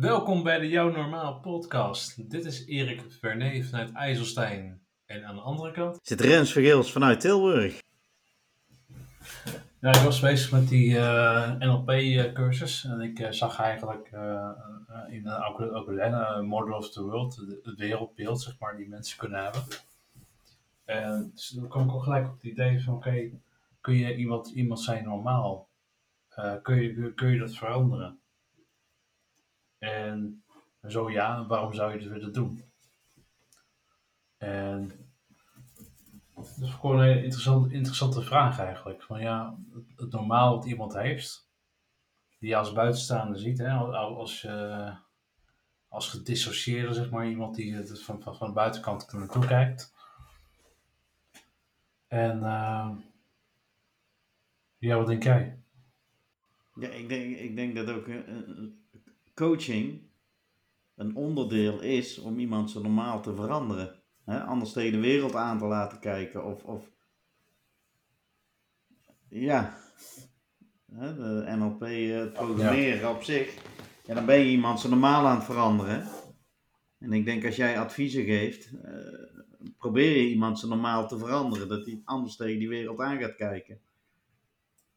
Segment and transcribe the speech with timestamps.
[0.00, 2.30] Welkom bij de Jouw Normaal podcast.
[2.30, 4.80] Dit is Erik Vernet vanuit IJsselstein.
[5.06, 5.98] En aan de andere kant...
[6.02, 7.82] Zit Rens Vergeels vanuit Tilburg.
[9.80, 12.84] Ja, ik was bezig met die eh, NLP-cursus.
[12.84, 14.50] En ik eh, zag eigenlijk uh,
[15.08, 19.62] in een Model of the World, het wereldbeeld, zeg maar, die mensen kunnen hebben.
[20.84, 23.30] En dus dan kwam ik al gelijk op het idee van, oké,
[23.80, 25.68] kun je iemand, iemand zijn normaal?
[26.62, 28.20] kun, je, kun je dat veranderen?
[29.80, 30.42] En
[30.88, 32.64] zo ja, waarom zou je het willen doen?
[34.38, 35.10] En
[36.34, 39.02] dat is gewoon een interessante, interessante vraag eigenlijk.
[39.02, 39.58] Van ja,
[39.96, 41.50] het, normaal wat iemand heeft,
[42.38, 44.96] die je als buitenstaander ziet, hè, als, uh,
[45.88, 49.94] als gedissocieerde, zeg maar, iemand die het van, van, van de buitenkant naartoe kijkt.
[52.06, 52.90] En uh,
[54.78, 55.58] ja, wat denk jij?
[56.74, 58.06] Ja, ik denk, ik denk dat ook
[59.40, 60.00] coaching
[60.94, 64.02] een onderdeel is om iemand zo normaal te veranderen.
[64.24, 64.40] Hè?
[64.40, 66.44] Anders tegen de wereld aan te laten kijken.
[66.44, 66.90] Of, of
[69.28, 69.78] ja,
[70.92, 71.14] hè?
[71.14, 73.54] de NLP, eh, het programmeren op zich.
[74.04, 76.08] Ja, dan ben je iemand zo normaal aan het veranderen.
[76.98, 81.68] En ik denk als jij adviezen geeft, uh, probeer je iemand zo normaal te veranderen.
[81.68, 83.80] Dat hij anders tegen die wereld aan gaat kijken.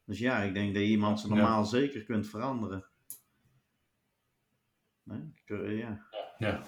[0.05, 2.86] Dus ja, ik denk dat je iemand zo normaal zeker kunt veranderen.
[5.03, 5.77] Nee?
[5.77, 5.99] Ja.
[6.37, 6.61] ja.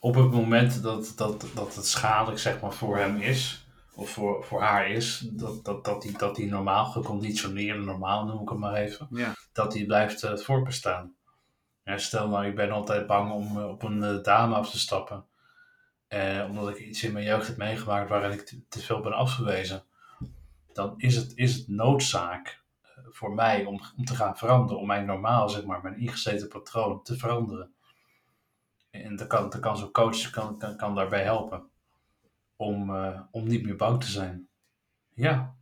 [0.00, 4.44] Op het moment dat, dat, dat het schadelijk zeg maar, voor hem is, of voor,
[4.44, 8.58] voor haar is, dat, dat, dat, die, dat die normaal geconditioneerde, normaal noem ik het
[8.58, 9.34] maar even, ja.
[9.52, 11.14] dat die blijft uh, voortbestaan.
[11.84, 14.78] Ja, stel nou, ik ben altijd bang om uh, op een uh, dame af te
[14.78, 15.24] stappen.
[16.48, 19.84] omdat ik iets in mijn jeugd heb meegemaakt waarin ik te, te veel ben afgewezen.
[20.72, 22.64] Dan is het, is het noodzaak
[23.04, 27.02] voor mij om, om te gaan veranderen, om mijn normaal, zeg maar, mijn ingezeten patroon
[27.02, 27.74] te veranderen.
[28.90, 31.70] En dan kan, dan kan zo'n coach kan, kan, kan daarbij helpen
[32.56, 34.48] om, uh, om niet meer bang te zijn.
[35.14, 35.54] Ja.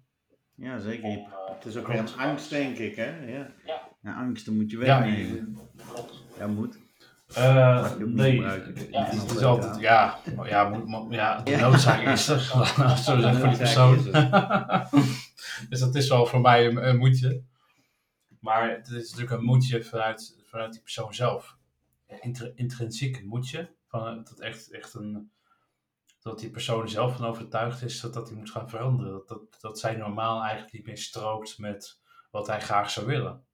[0.55, 1.05] Ja, zeker.
[1.05, 3.27] Om, uh, het is ook weer een angst, denk ik, hè?
[3.27, 3.51] Ja.
[3.65, 3.81] ja.
[4.01, 5.59] ja angsten moet je wegnemen.
[5.77, 5.85] Ja,
[6.39, 6.83] ja moet.
[7.39, 8.59] Uh, nee, ja,
[8.91, 12.41] het is altijd, ja, ja, moet, ja, de noodzaak is er,
[13.05, 13.99] zo zeggen voor die persoon.
[15.69, 17.43] dus dat is wel voor mij een, een, moedje.
[18.41, 21.57] Maar het is natuurlijk een moedje vanuit, vanuit die persoon zelf.
[22.21, 23.71] Intr intrinsiek een moedje.
[23.87, 25.31] Van, dat, echt, echt een,
[26.23, 29.13] dat die persoon zelf van overtuigd is dat, dat hij moet gaan veranderen.
[29.13, 32.01] Dat, dat, dat zij normaal eigenlijk niet meer strookt met
[32.31, 33.45] wat hij graag zou willen.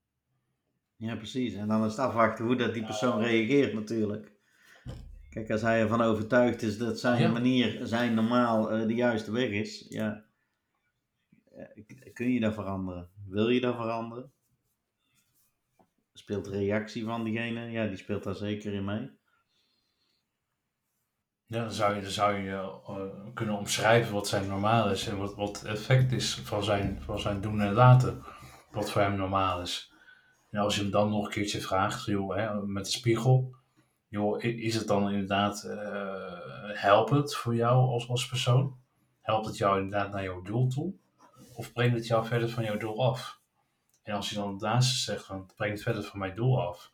[0.97, 1.55] Ja, precies.
[1.55, 4.33] En dan is het afwachten hoe dat die persoon reageert natuurlijk.
[5.31, 9.49] Kijk, als hij ervan overtuigd is dat zijn manier, zijn normaal uh, de juiste weg
[9.49, 10.25] is, ja,
[12.13, 13.11] kun je dat veranderen?
[13.27, 14.33] Wil je dat veranderen?
[16.13, 19.11] Speelt de reactie van diegene, ja, die speelt daar zeker in mee.
[21.47, 25.17] Ja, dan zou je, dan zou je uh, kunnen omschrijven wat zijn normaal is en
[25.17, 28.23] wat, wat effect is van zijn, van zijn doen en laten.
[28.71, 29.93] Wat voor hem normaal is.
[30.51, 33.55] En als je hem dan nog een keertje vraagt, joh, hè, met de spiegel,
[34.09, 38.79] joh, is het dan inderdaad uh, helpend voor jou als, als persoon?
[39.21, 40.95] Helpt het jou inderdaad naar jouw doel toe?
[41.61, 43.41] Of brengt het jou verder van jouw doel af?
[44.03, 46.93] En als je dan daarnaast zegt van, het brengt het verder van mijn doel af,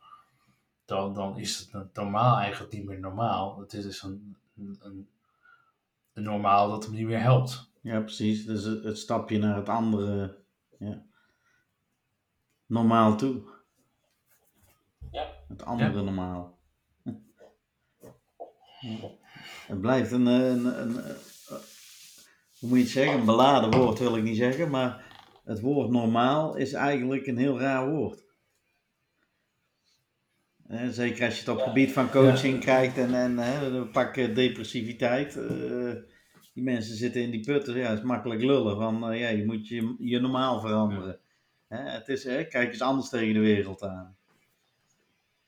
[0.85, 3.59] dan, dan is het normaal eigenlijk niet meer normaal.
[3.59, 5.09] Het is dus een, een,
[6.13, 7.71] een normaal dat hem niet meer helpt.
[7.81, 8.45] Ja, precies.
[8.45, 10.39] Dus het, het stapje naar het andere.
[10.79, 11.05] Ja
[12.67, 13.43] normaal toe.
[15.11, 15.27] Ja.
[15.49, 16.59] Het andere normaal.
[19.67, 21.17] Het blijft een, een, een, een,
[22.59, 25.05] hoe moet je het zeggen, een beladen woord wil ik niet zeggen, maar
[25.45, 28.25] het woord normaal is eigenlijk een heel raar woord.
[30.91, 35.37] Zeker als je het op het gebied van coaching krijgt en, en hè, pak depressiviteit.
[35.37, 35.93] Uh,
[36.55, 39.45] die mensen zitten in die putten, ja, het is makkelijk lullen van uh, ja, je
[39.45, 41.19] moet je, je normaal veranderen.
[41.69, 44.17] Hè, het is, hè, kijk eens anders tegen de wereld aan.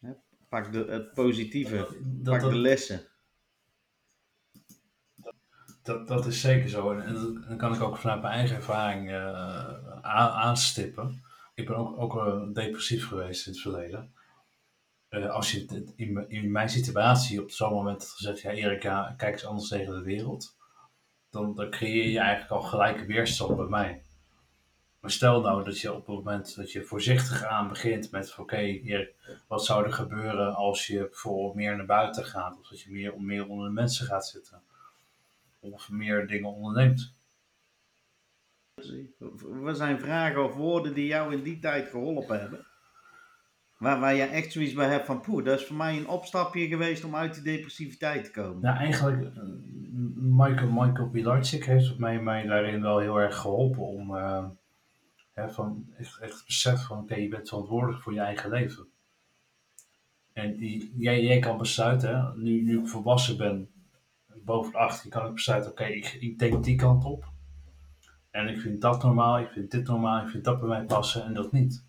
[0.01, 0.11] Hè,
[0.49, 1.89] pak de, het positieve,
[2.23, 3.01] pak de lessen.
[5.89, 6.93] Dat, dat is zeker zo.
[6.93, 10.03] En, dan kan ik ook vanuit mijn eigen ervaring uh,
[10.37, 11.23] aanstippen.
[11.55, 14.13] Ik ben ook, ook depressief geweest in het verleden.
[15.11, 19.33] Uh, als je in, in, mijn situatie op zo'n moment had gezegd: Ja, Erika, kijk
[19.33, 20.57] eens anders tegen de wereld.
[21.31, 24.03] Dan, dan creëer je eigenlijk al gelijke weerstand bij mij.
[25.01, 28.81] Maar stel nou dat je op het moment dat je voorzichtig aan begint met oké,
[29.47, 33.21] wat zou er gebeuren als je bijvoorbeeld meer naar buiten gaat, of dat je meer,
[33.21, 34.63] meer onder de mensen gaat zitten,
[35.61, 37.17] of meer dingen onderneemt.
[39.41, 42.67] Wat zijn vragen of woorden die jou in die tijd geholpen hebben?
[43.79, 46.67] Waar, waar je echt zoiets bij hebt van, poeh, dat is voor mij een opstapje
[46.67, 48.63] geweest om uit die depressiviteit te komen.
[48.63, 49.43] Nou, eigenlijk, uh,
[50.15, 54.49] Michael, Michael Pilarczyk heeft mij, mij daarin wel heel erg geholpen om uh,
[55.33, 58.51] hè, van echt, echt het besef van, oké, okay, je bent verantwoordelijk voor je eigen
[58.51, 58.87] leven.
[60.33, 63.69] En die, jij, jij kan besluiten, hè, nu, nu ik volwassen ben,
[64.45, 67.29] boven de 18, kan ik besluiten, oké, okay, ik, ik denk die kant op.
[68.31, 71.25] En ik vind dat normaal, ik vind dit normaal, ik vind dat bij mij passen
[71.25, 71.87] en dat niet.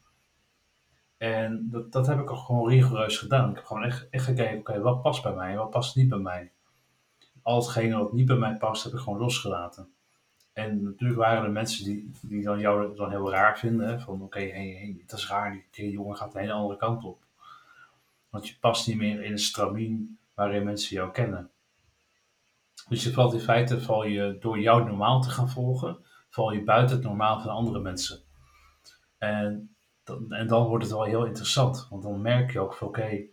[1.17, 3.49] En dat, dat heb ik ook gewoon rigoureus gedaan.
[3.49, 6.09] Ik heb gewoon echt, echt gekeken, oké, wat past bij mij en wat past niet
[6.09, 6.51] bij mij.
[7.41, 9.89] Al hetgene wat niet bij mij past, heb ik gewoon losgelaten.
[10.53, 14.01] En natuurlijk waren er mensen die, die dan jou dan heel raar vinden.
[14.01, 17.23] Van oké, hey, dat is raar, die, die jongen gaat een hele andere kant op.
[18.29, 21.49] Want je past niet meer in een stramien waarin mensen jou kennen.
[22.89, 25.97] Dus je valt in feite, val je door jou normaal te gaan volgen,
[26.29, 28.19] val je buiten het normaal van andere mensen.
[29.17, 29.75] En,
[30.29, 33.27] en dan wordt het wel heel interessant, want dan merk je ook van oké,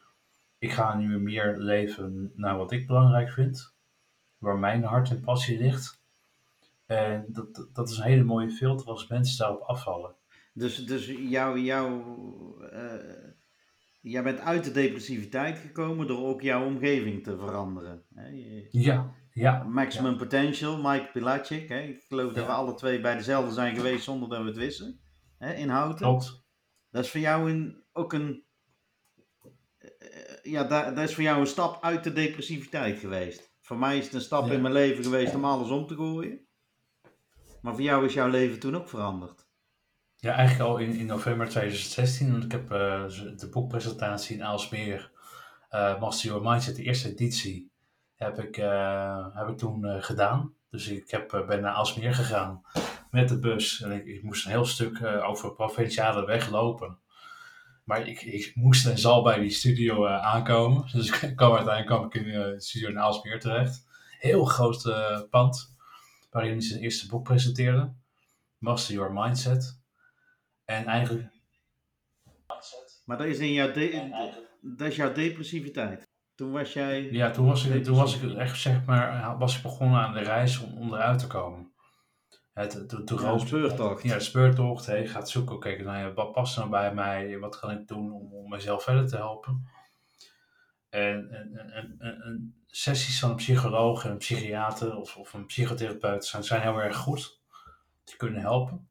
[0.58, 3.74] ik ga nu meer leven naar wat ik belangrijk vind,
[4.38, 6.04] waar mijn hart en passie ligt.
[6.86, 10.14] En dat, dat is een hele mooie filter als mensen daarop afvallen.
[10.52, 12.04] Dus, dus jouw, jouw,
[12.72, 12.94] uh,
[14.00, 18.02] jij bent uit de depressiviteit gekomen door ook jouw omgeving te veranderen.
[18.14, 18.28] Hè?
[18.28, 19.62] Je, ja, ja.
[19.62, 20.16] Maximum ja.
[20.18, 21.68] Potential, Mike Pilacic.
[21.68, 21.80] Hè?
[21.80, 25.00] Ik geloof dat we alle twee bij dezelfde zijn geweest zonder dat we het wisten.
[25.38, 25.54] Hè?
[25.54, 26.06] In Houten.
[26.06, 26.44] Klopt.
[26.90, 28.44] Dat is voor jou een, ook een...
[30.42, 33.54] Ja, dat, dat is voor jou een stap uit de depressiviteit geweest.
[33.60, 34.52] Voor mij is het een stap Ja.
[34.52, 36.46] in mijn leven geweest om alles om te gooien.
[37.60, 39.46] Maar voor jou is jouw leven toen ook veranderd.
[40.16, 45.10] Ja, eigenlijk al in, in november 2016, want ik heb eh, de boekpresentatie in Aalsmeer,
[45.68, 47.72] eh Master Your Mindset, de eerste editie,
[48.16, 50.54] heb ik, eh, heb ik toen eh, gedaan.
[50.70, 52.62] Dus ik heb, eh, ben naar Aalsmeer gegaan
[53.10, 56.98] met de bus en ik, ik moest een heel stuk over provinciale weg lopen.
[57.84, 60.84] Maar ik, ik moest en zal bij die studio aankomen.
[60.92, 63.84] Dus ik kwam uiteindelijk kwam ik in de studio in Aalsmeer terecht.
[64.18, 64.82] Heel groot
[65.30, 65.74] pand,
[66.30, 67.92] waarin hij zijn eerste boek presenteerde.
[68.58, 69.80] Master Your Mindset.
[70.64, 71.28] En eigenlijk.
[73.04, 76.06] Maar dat is, in jouw, de- dat is jouw depressiviteit.
[76.36, 77.10] Toen was jij...
[77.10, 80.20] Ja, toen was ik, toen was ik echt, zeg maar, was ik begonnen aan de
[80.20, 81.72] reis om, om eruit te komen.
[82.52, 82.72] Het,
[83.32, 84.02] Ja, speurtocht.
[84.02, 84.86] Ja, speurtocht.
[84.86, 87.38] Hey, gaat zoeken, oké, nou ja, wat past nou bij mij?
[87.38, 89.68] Wat kan ik doen om, om mezelf verder te helpen?
[90.88, 96.24] En, en, en, en, sessies van een psycholoog en een psychiater of, of een psychotherapeut
[96.24, 97.40] zijn, zijn heel erg goed.
[98.04, 98.88] Die kunnen helpen.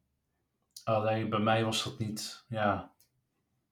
[0.84, 2.94] Alleen bij mij was dat niet, ja...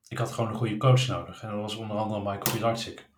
[0.09, 1.43] Ik had gewoon een goede coach nodig.
[1.43, 3.09] En dat was onder andere Michael Pilarczyk.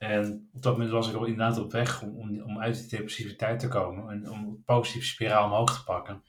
[0.00, 3.60] En op dat moment was ik al inderdaad op weg om, om, uit die depressiviteit
[3.60, 4.10] te komen.
[4.10, 6.22] En om een positieve spiraal omhoog te pakken.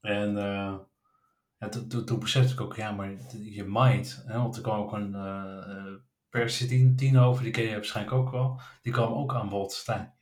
[0.00, 0.74] En eh,
[1.70, 5.12] toen, toen, besefte ik ook, ja, maar je mind, hè, want er kwam ook een
[6.30, 9.72] uh, tien over, die ken je waarschijnlijk ook wel, die kwam ook aan bod.
[9.72, 10.14] Stijn.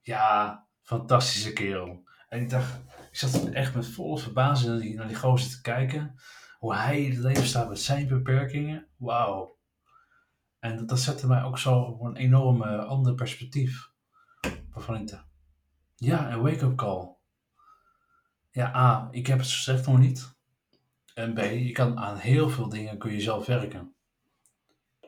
[0.00, 2.08] Ja, fantastische kerel.
[2.28, 5.60] En ik dacht, ik zat echt met volle verbazing naar die, naar die gozer te
[5.60, 6.14] kijken.
[6.58, 8.86] Hoe hij in het leven staat met zijn beperkingen.
[8.96, 9.55] Wauw.
[10.66, 13.90] En dat, dat zette mij ook zo op een enorm ander perspectief.
[14.72, 15.26] Waarvan ik dacht,
[15.96, 17.14] ja, een wake-up call.
[18.50, 20.34] Ja, A, ik heb het zo slecht nog niet.
[21.14, 23.94] En B, je kan aan heel veel dingen kun je zelf werken.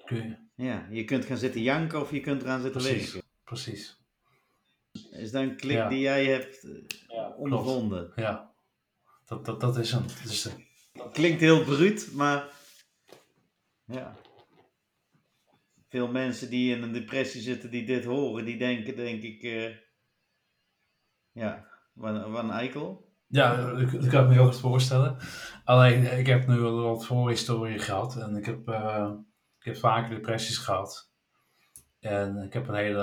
[0.05, 0.37] Kun je...
[0.65, 3.31] Ja, je kunt gaan zitten janken of je kunt eraan zitten Precies, werken.
[3.45, 4.01] precies.
[5.11, 5.89] Is dat een klik Ja.
[5.89, 8.13] die jij hebt uh, Ja, ondervonden?
[8.17, 8.51] Ja,
[9.25, 9.97] dat, dat, dat is.
[10.23, 10.53] Dus, uh,
[11.13, 12.49] Klinkt heel bruut, maar
[13.85, 14.17] ja.
[15.89, 19.75] Veel mensen die in een depressie zitten, die dit horen, die denken, denk ik, uh,
[21.33, 23.13] ja, wat, een eikel.
[23.27, 25.17] Ja, dat, kan ik me heel goed voorstellen.
[25.65, 29.11] Alleen, ik heb nu wel wat voorhistorie gehad en ik heb, uh,
[29.59, 31.13] ik heb vaker depressies gehad.
[32.01, 33.03] En ik heb een hele,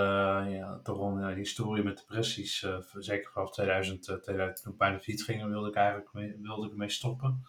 [0.49, 2.63] ja, toch een historie met depressies.
[2.63, 6.71] Uh, zeker vanaf 2000, 2000, toen bijna fiets ging, wilde ik eigenlijk mee, wilde ik
[6.71, 7.45] ermee stoppen.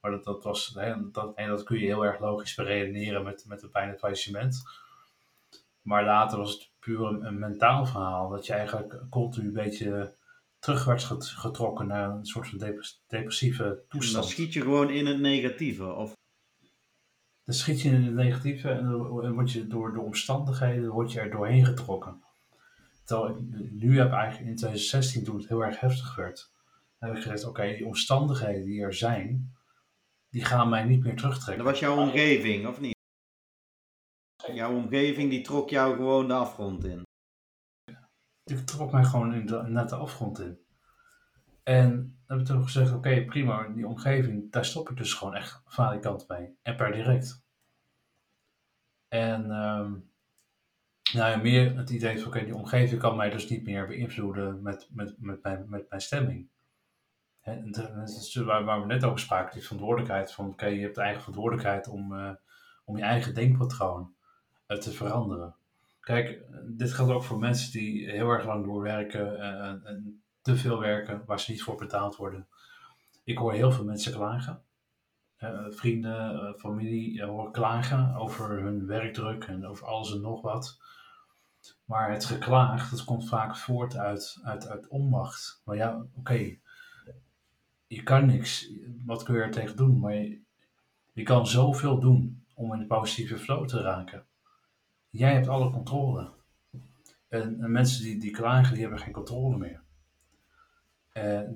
[0.00, 3.44] Maar dat, dat was, hè, dat, en dat kun je heel erg logisch beredeneren met,
[3.46, 4.62] met het bijna faillissement.
[5.82, 8.28] Maar later was het puur een, een, mentaal verhaal.
[8.28, 10.14] Dat je eigenlijk continu een beetje
[10.58, 12.58] terug werd getrokken naar een soort van
[13.06, 14.14] depressieve toestand.
[14.14, 15.92] En dan schiet je gewoon in het negatieve?
[15.92, 16.12] Of?
[17.44, 21.20] Dan schiet je in het negatieve en dan word je door de omstandigheden word je
[21.20, 22.22] er doorheen getrokken.
[23.04, 26.52] Terwijl ik nu heb eigenlijk in 2016, toen het heel erg heftig werd,
[26.98, 29.54] heb ik gezegd, oké, okay, die omstandigheden die er zijn,
[30.30, 31.64] die gaan mij niet meer terugtrekken.
[31.64, 32.98] Dat was jouw omgeving, of niet?
[34.52, 37.02] Jouw omgeving die trok jou gewoon de afgrond in.
[38.44, 40.58] Die trok mij gewoon in de, net de afgrond in.
[41.62, 45.34] En dan hebben we toen gezegd, oké, prima, die omgeving, daar stop ik dus gewoon
[45.34, 46.58] echt valikant mee.
[46.62, 47.42] En per direct.
[49.08, 50.10] En um,
[51.12, 54.62] nou ja, meer het idee van, oké, die omgeving kan mij dus niet meer beïnvloeden
[54.62, 56.49] met, met, met, mijn, met mijn stemming.
[58.44, 62.30] Waar, we net over spraken, die verantwoordelijkheid van, je hebt eigen verantwoordelijkheid om, uh,
[62.84, 64.14] om je eigen denkpatroon
[64.68, 65.54] uh, te veranderen.
[66.00, 70.80] Kijk, dit geldt ook voor mensen die heel erg lang doorwerken uh, en te veel
[70.80, 72.46] werken waar ze niet voor betaald worden.
[73.24, 74.62] Ik hoor heel veel mensen klagen.
[75.70, 80.78] vrienden, familie horen klagen over hun werkdruk en over alles en nog wat.
[81.84, 85.62] Maar het geklaag, dat komt vaak voort uit, uit, uit onmacht.
[85.64, 86.58] Maar ja, oké,
[87.90, 88.70] je kan niks.
[89.04, 89.98] Wat kun je er tegen doen?
[89.98, 90.40] Maar je,
[91.12, 94.26] je kan zoveel doen om in de positieve flow te raken.
[95.10, 96.30] Jij hebt alle controle.
[97.28, 99.82] En, en mensen die, die klagen, die hebben geen controle meer.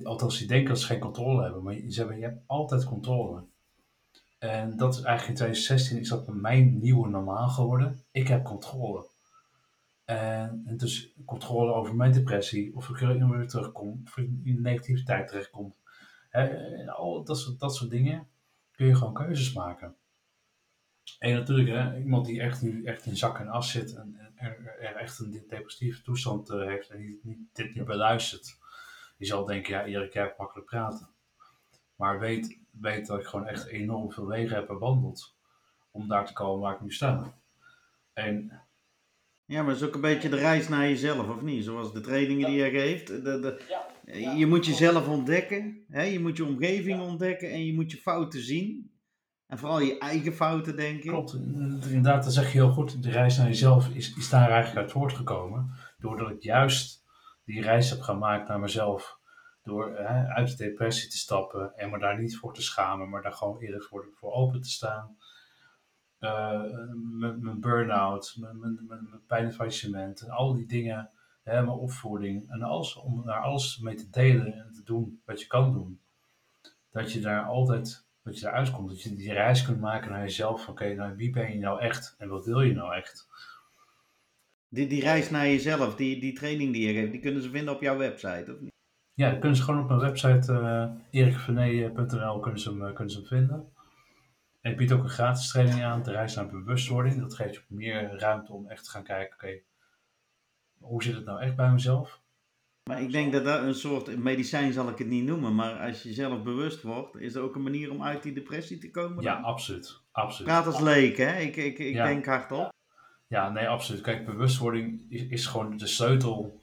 [0.03, 3.45] Althans, die denken dat ze geen controle hebben, maar ze hebben, je hebt altijd controle.
[4.39, 8.05] En dat is eigenlijk in 2016 is dat mijn nieuwe normaal geworden.
[8.11, 9.07] Ik heb controle.
[10.05, 14.63] En, en dus controle over mijn depressie, of ik er weer terugkom, of ik in
[14.63, 15.75] negativiteit terechtkom.
[16.87, 18.29] Al dat soort, dat soort dingen
[18.71, 19.97] kun je gewoon keuzes maken.
[21.19, 24.77] En natuurlijk, hè, iemand die echt nu echt in zak en as zit en, er,
[24.81, 28.59] er, echt een depressieve toestand uh, heeft en die, niet, dit niet beluistert,
[29.19, 31.09] die zal denken, ja, Erik, jij hebt makkelijk praten.
[31.97, 35.37] Maar weet, weet dat ik gewoon echt enorm veel wegen heb bewandeld
[35.91, 37.35] om daar te komen waar ik nu sta.
[38.13, 38.63] En
[39.45, 41.65] ja, maar het is ook een beetje de reis naar jezelf, of niet?
[41.65, 43.07] Zoals de trainingen die je geeft.
[43.07, 43.83] De, de,
[44.13, 46.03] je moet jezelf ontdekken, hè?
[46.03, 48.93] je moet je omgeving ontdekken en je moet je fouten zien.
[49.47, 51.11] En vooral je eigen fouten, denk ik.
[51.11, 53.03] Klopt, inderdaad, dat zeg je heel goed.
[53.03, 55.71] De reis naar jezelf is, is daar eigenlijk uit voortgekomen.
[55.99, 57.05] Doordat ik juist
[57.45, 59.19] die reis heb gemaakt naar mezelf.
[59.63, 63.23] Door hè, uit de depressie te stappen en me daar niet voor te schamen, maar
[63.23, 65.17] daar gewoon eerder voor, voor open te staan.
[66.21, 66.63] Uh,
[67.19, 69.53] mijn burn-out, mijn, mijn, mijn, pijn
[69.93, 71.11] en al die dingen,
[71.45, 75.41] hè, mijn opvoeding en alles, om daar alles mee te delen en te doen wat
[75.41, 76.01] je kan doen.
[76.91, 80.21] Dat je daar altijd, dat je eruit komt, dat je die reis kunt maken naar
[80.21, 80.69] jezelf.
[80.69, 83.29] Oké, nou, wie ben je nou echt en wat wil je nou echt?
[84.69, 87.75] Die, die reis naar jezelf, die, die training die je geeft, die kunnen ze vinden
[87.75, 88.73] op jouw website, of niet?
[89.15, 91.01] Ja, dat kunnen ze gewoon op mijn website uh,
[92.41, 93.73] kunnen ze, hem, kunnen ze hem vinden.
[94.61, 97.21] En ik bied ook een gratis training aan, de reis naar bewustwording.
[97.21, 99.61] Dat geeft je meer ruimte om echt te gaan kijken, oké,
[100.79, 102.23] hoe zit het nou echt bij mezelf?
[102.85, 106.03] Maar ik denk dat dat een soort medicijn zal ik het niet noemen, maar als
[106.03, 109.23] je zelf bewust wordt, is er ook een manier om uit die depressie te komen?
[109.23, 110.01] Ja, absoluut.
[110.13, 110.49] absoluut.
[110.49, 111.39] Praat als leek, hè?
[111.39, 112.73] Ik, ik, ik denk hardop.
[113.27, 114.01] Ja, nee, absoluut.
[114.01, 116.61] Kijk, bewustwording is, is gewoon de sleutel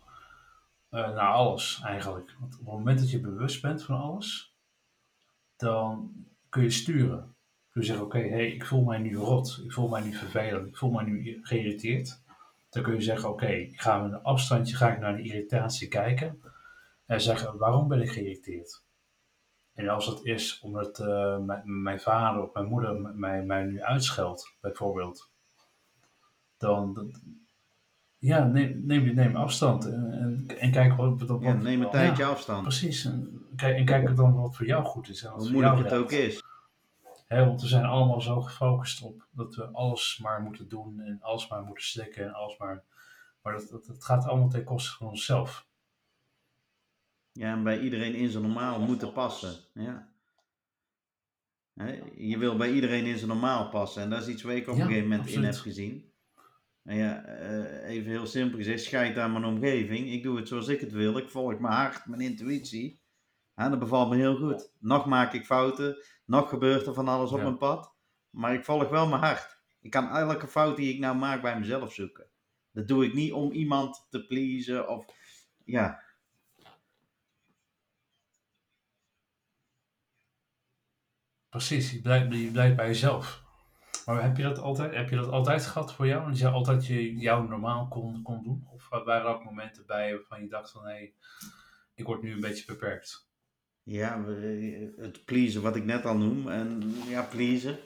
[0.92, 2.36] uh, naar alles eigenlijk.
[2.40, 4.56] Want op het moment dat je bewust bent van alles,
[5.56, 6.12] dan
[6.50, 7.36] kun je sturen.
[7.72, 10.68] Kun je zeggen, oké, hey, ik voel mij nu rot, ik voel mij nu vervelend,
[10.68, 12.21] ik voel mij nu geïrriteerd.
[12.72, 15.88] Dan kun je zeggen, oké, ik ga met een afstandje ga ik naar die irritatie
[15.88, 16.42] kijken.
[17.06, 18.84] En zeggen, waarom ben ik geïrriteerd?
[19.74, 24.56] En als dat is omdat uh, mijn, vader of mijn moeder mij, mij nu uitscheldt,
[24.62, 25.30] bijvoorbeeld.
[26.58, 27.12] Dan,
[28.18, 32.26] ja, neem, neem, neem afstand en, en, en kijk wat, wat, ja, Neem een tijdje
[32.26, 32.62] afstand.
[32.62, 33.06] Precies.
[33.06, 35.24] En kijk, en kijk dan wat voor jou goed is.
[35.24, 36.42] En Hoe moeilijk het ook is
[37.40, 41.48] want we zijn allemaal zo gefocust op dat we alles maar moeten doen en alles
[41.48, 42.84] maar moeten slikken en alles maar.
[43.42, 45.70] Maar dat, dat, dat gaat allemaal ten koste van onszelf.
[47.32, 49.56] Ja, en bij iedereen in zijn normaal moeten passen.
[49.74, 50.10] Ja.
[52.16, 54.02] je wil bij iedereen in zijn normaal passen.
[54.04, 56.12] En dat is iets waar ik op een gegeven moment in heb gezien.
[56.84, 60.12] En ja, eh, even heel simpel gezegd, scheid aan mijn omgeving.
[60.12, 61.18] Ik doe het zoals ik het wil.
[61.18, 63.02] Ik volg mijn hart, mijn intuïtie.
[63.56, 64.72] En dat bevalt me heel goed.
[64.80, 66.04] Nog maak ik fouten.
[66.26, 67.94] Nog gebeurt er van alles op mijn pad.
[68.30, 69.60] Maar ik volg wel mijn hart.
[69.82, 72.30] Ik kan elke fout die ik nou maak bij mezelf zoeken.
[72.72, 75.06] Dat doe ik niet om iemand te pleasen of
[75.66, 76.02] ja.
[81.50, 83.44] Precies, je blijft, je blijft bij jezelf.
[84.06, 86.28] Maar heb je dat altijd, heb je dat altijd gehad voor jou?
[86.30, 88.68] Dat je altijd je, jou normaal kon, kon doen?
[88.72, 91.14] Of waren er ook momenten bij waarvan je dacht van hé, hey,
[91.94, 93.31] ik word nu een beetje beperkt?
[93.84, 94.26] Ja,
[94.98, 96.50] het pleasen wat ik net al noem.
[96.50, 97.78] En ja, pleasen.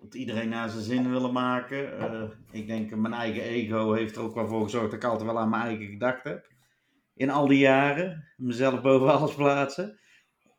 [0.00, 1.98] Dat iedereen naar zijn zin willen maken.
[1.98, 5.26] Uh, ik denk, mijn eigen ego heeft er ook wel voor gezorgd dat ik altijd
[5.26, 6.50] wel aan mijn eigen gedacht heb.
[7.14, 8.32] In al die jaren.
[8.36, 9.98] Mezelf boven alles plaatsen.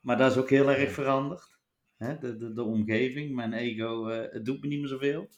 [0.02, 1.58] Maar dat is ook heel erg veranderd.
[1.98, 2.18] Hè?
[2.18, 5.30] De, de, omgeving, mijn ego, uh, het doet me niet meer zoveel.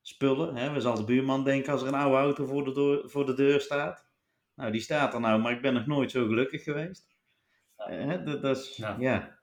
[0.00, 0.72] Spullen, hè?
[0.72, 4.06] we de buurman denken als er een oude auto voor de, voor de deur staat.
[4.54, 7.11] Nou, die staat er nou, maar ik ben nog nooit zo gelukkig geweest.
[7.86, 8.96] Hè, dat, dat is, Ja.
[8.98, 9.38] ja.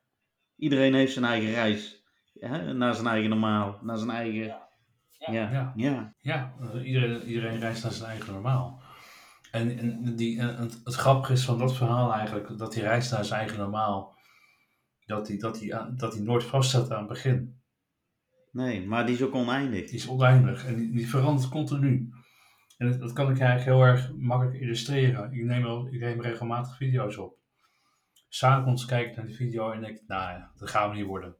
[0.55, 2.03] Iedereen heeft zijn eigen reis.
[2.33, 3.79] Hè, naar zijn eigen normaal.
[3.81, 4.43] Naar zijn eigen...
[4.43, 5.31] Ja.
[5.31, 5.73] Ja.
[5.75, 6.13] Ja.
[6.17, 8.81] Ja, eh, iedereen, iedereen reist naar zijn eigen normaal.
[9.51, 13.11] En, en die, en het, het grappige is van dat verhaal eigenlijk, dat hij reist
[13.11, 14.17] naar zijn eigen normaal,
[15.05, 17.61] dat hij, dat hij, dat hij nooit vaststaat aan het begin.
[18.51, 19.85] Nee, maar die is ook oneindig.
[19.85, 22.09] Die is oneindig en die, die verandert continu.
[22.77, 25.33] En dat, dat kan ik eigenlijk heel erg makkelijk illustreren.
[25.33, 27.38] Ik neem, al, ik neem regelmatig video's op.
[28.29, 31.35] S'avonds kijk ik naar die video en denk, nou ja, dat gaan we niet worden.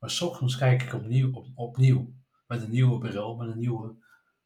[0.00, 2.14] Maar 's ochtends kijk ik opnieuw, op, opnieuw.
[2.46, 3.94] Met een nieuwe bril, met een nieuwe,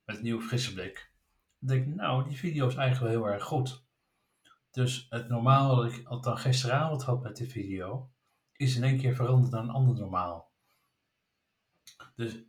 [0.05, 1.13] met een nieuwe frisse blik.
[1.59, 3.85] Dan denk ik, nou, die video is eigenlijk wel heel erg goed.
[4.71, 8.11] Dus het normaal dat ik dan gisteravond had met die video,
[8.53, 10.53] is in één keer veranderd naar een ander normaal.
[12.17, 12.45] Dus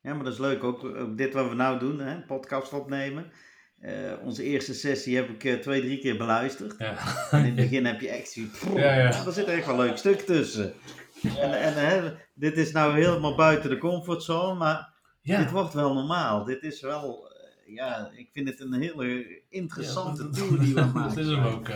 [0.00, 0.64] Ja, maar dat is leuk.
[0.64, 3.32] Ook, ook dit wat we nou doen, hè, podcast opnemen.
[3.80, 6.74] Eh, onze eerste sessie heb ik eh, twee, drie keer beluisterd.
[6.78, 6.96] ja,
[7.30, 8.58] En in het begin heb je echt zoiets.
[8.58, 9.24] "Pff, Ja, ja.
[9.26, 10.74] Er zit echt wel een leuk stuk tussen.
[11.22, 14.92] En, en hè, dit is nou helemaal buiten de comfortzone, maar
[15.22, 15.38] ja.
[15.38, 16.44] dit wordt wel normaal.
[16.44, 20.92] Dit is wel, eh, ja, ik vind het een hele interessante tool die we dat
[20.92, 21.18] maken.
[21.18, 21.68] is hem ook.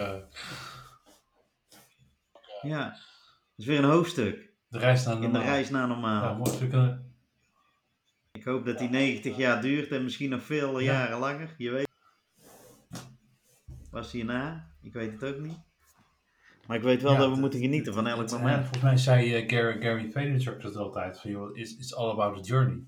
[2.63, 2.99] Ja, dat
[3.57, 5.51] is weer een hoofdstuk de reis naar in de normaal.
[5.51, 6.35] reis naar normaal.
[6.35, 6.59] Mooi.
[6.59, 7.15] Kunnen-
[8.33, 10.93] Ik hoop dat die 90 jaar duurt en misschien nog veel Ja.
[10.93, 11.55] jaren langer.
[11.59, 11.89] Je weet.
[13.91, 14.71] Was hierna?
[14.83, 15.59] Ik weet het ook niet.
[16.67, 18.61] Maar ik weet wel Ja, dat we het- moeten genieten van elk moment.
[18.61, 21.21] Volgens mij zei eh, Gary, Gary Vaynerchuk dat altijd.
[21.21, 22.85] Van, joh, it's, it's all about the journey.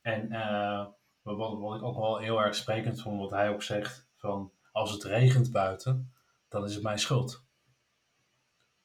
[0.00, 0.86] En eh,
[1.22, 4.08] wat, wat wat ik ook wel heel erg sprekend vond, wat hij ook zegt.
[4.16, 6.12] Van, als het regent buiten,
[6.48, 7.44] dan is het mijn schuld.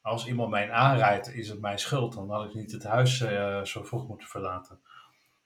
[0.01, 2.13] Als iemand mij aanrijdt, is het mijn schuld.
[2.13, 4.79] Dan had ik niet het huis eh, zo vroeg moeten verlaten.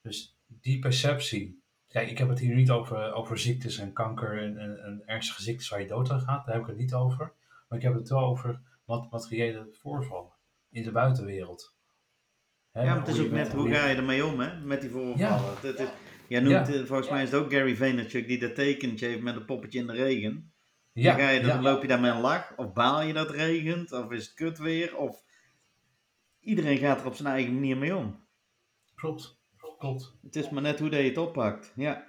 [0.01, 1.63] Dus die perceptie.
[1.89, 5.41] Kijk, ik heb het hier niet over, over ziektes en kanker en, en, en ernstige
[5.41, 6.45] ziektes waar je dood aan gaat.
[6.45, 7.33] Daar heb ik het niet over.
[7.67, 10.31] Maar ik heb het wel over wat materiële voorvallen
[10.69, 11.75] in de buitenwereld.
[12.73, 14.59] Ja, maar het is ook net hoe ga je ermee om, hè?
[14.59, 15.17] Met die voorvallen.
[15.53, 15.61] Ja.
[15.61, 15.87] Dat is,
[16.27, 16.73] jij noemt, Ja.
[16.73, 19.79] eh, volgens mij is het ook Gary Vaynerchuk die dat tekentje heeft met een poppetje
[19.79, 20.53] in de regen.
[20.91, 23.13] Ja, dan, ga je, dan ja, loop je daar met een lach, of baal je
[23.13, 25.23] dat het regent, of is het kut weer, of
[26.39, 28.27] iedereen gaat er op zijn eigen manier mee om.
[28.95, 29.38] klopt.
[29.79, 30.13] Klopt.
[30.21, 31.71] Het is maar net hoe dat je het oppakt.
[31.75, 32.07] Ja.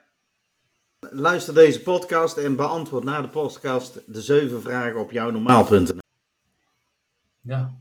[1.01, 5.99] Luister deze podcast en beantwoord na de podcast de zeven vragen op jouw normaal.nl.
[7.41, 7.77] Ja.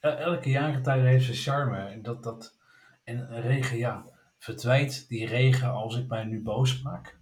[0.00, 1.76] El- Elke jaargetijde heeft zijn charme.
[1.78, 2.58] En, dat, dat,
[3.04, 4.04] en een regen, ja,
[4.38, 7.18] verdwijnt die regen als ik mij nu boos maak?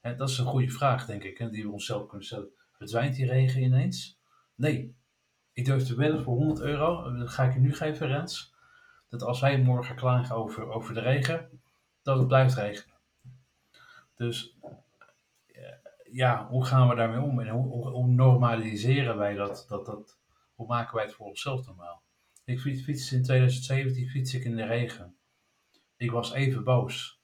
[0.00, 2.48] Hè, dat is een goede vraag, denk ik, die we onszelf kunnen stellen.
[2.72, 4.20] Verdwijnt die regen ineens?
[4.54, 4.94] Nee.
[5.52, 8.54] Ik durf te wedden voor 100 euro, en dat ga ik je nu geven, Rens,
[9.10, 11.60] dat als wij morgen klagen over, over de regen,
[12.02, 12.96] dat het blijft regenen.
[14.14, 14.58] Dus
[15.46, 15.62] eh,
[16.10, 17.40] ja, hoe gaan we daarmee om?
[17.40, 20.18] En hoe, hoe, normaliseren wij dat, dat, dat?
[20.54, 22.02] Hoe maken wij het voor onszelf normaal?
[22.44, 25.16] Ik fiets, fiets in 2017 fiets ik in de regen.
[25.96, 27.20] Ik was even boos.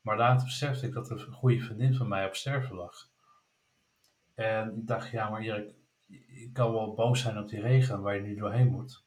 [0.00, 3.10] Maar later besefte ik dat een goede vriendin van mij op sterven lag.
[4.34, 5.74] En ik dacht, ja, maar Erik,
[6.26, 9.04] ik kan wel boos zijn op die regen waar je nu doorheen moet.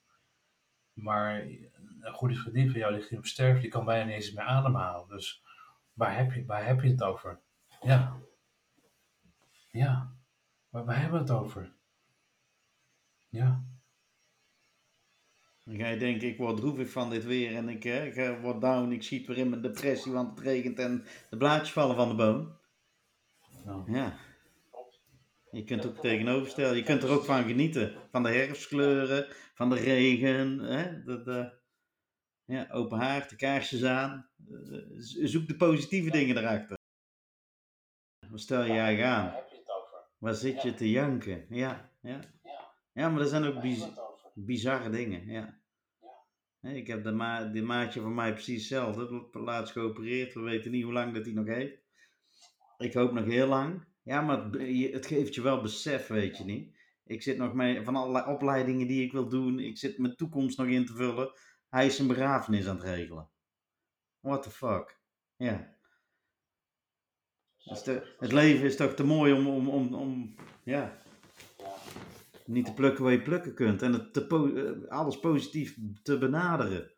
[0.93, 1.47] Maar
[2.05, 4.45] een goede vriendin van jou ligt hier op sterven, die kan bijna niet eens meer
[4.45, 5.07] ademhalen.
[5.07, 5.43] Dus
[5.93, 7.39] waar heb je, waar heb je het over?
[7.81, 8.17] Ja.
[9.71, 10.13] Ja.
[10.69, 11.73] Waar hebben we het over?
[13.29, 13.63] Ja.
[15.63, 18.41] Dan ga je denken, ik word droevig van dit weer en ik, eh, ik eh,
[18.41, 21.95] word down, ik schiet weer in mijn depressie, want het regent en de blaadjes vallen
[21.95, 22.57] van de boom.
[23.63, 24.17] Nou, Ja.
[25.55, 26.75] Je kunt het ook tegenoverstellen.
[26.75, 27.93] Je kunt er ook van genieten.
[28.11, 30.59] Van de herfstkleuren, van de regen.
[30.59, 31.03] Hè?
[31.03, 31.51] De, de,
[32.45, 34.29] ja, open haard, de kaarsjes aan.
[34.49, 36.77] Eh, zo- zoek de positieve dingen erachter.
[38.29, 39.25] Wat stel je eigenlijk aan?
[39.33, 39.99] heb je het over?
[40.17, 41.45] Waar zit je te janken?
[41.49, 42.19] Ja, ja.
[42.93, 43.87] Ja, maar er zijn ook biz-
[44.33, 45.27] bizarre dingen.
[45.27, 45.59] Ja.
[46.61, 49.29] Ik heb de, ma de maatje van mij precies hetzelfde.
[49.31, 50.33] Laatst geopereerd.
[50.33, 51.83] We weten niet hoe lang dat hij nog heeft.
[52.77, 53.85] Ik hoop nog heel lang.
[54.03, 56.77] Ja, maar het, het geeft je wel besef, weet je niet.
[57.03, 59.59] Ik zit nog mee van allerlei opleidingen die ik wil doen.
[59.59, 61.31] Ik zit mijn toekomst nog in te vullen.
[61.75, 63.29] Hij is zijn begrafenis aan het regelen.
[64.19, 64.99] What the fuck?
[65.35, 65.75] Ja.
[67.63, 71.01] Dus de- het leven is toch te mooi om, om, om, om ja,
[72.45, 73.81] niet te plukken waar je plukken kunt.
[73.81, 74.27] En het te
[74.87, 76.91] eh, alles positief te benaderen.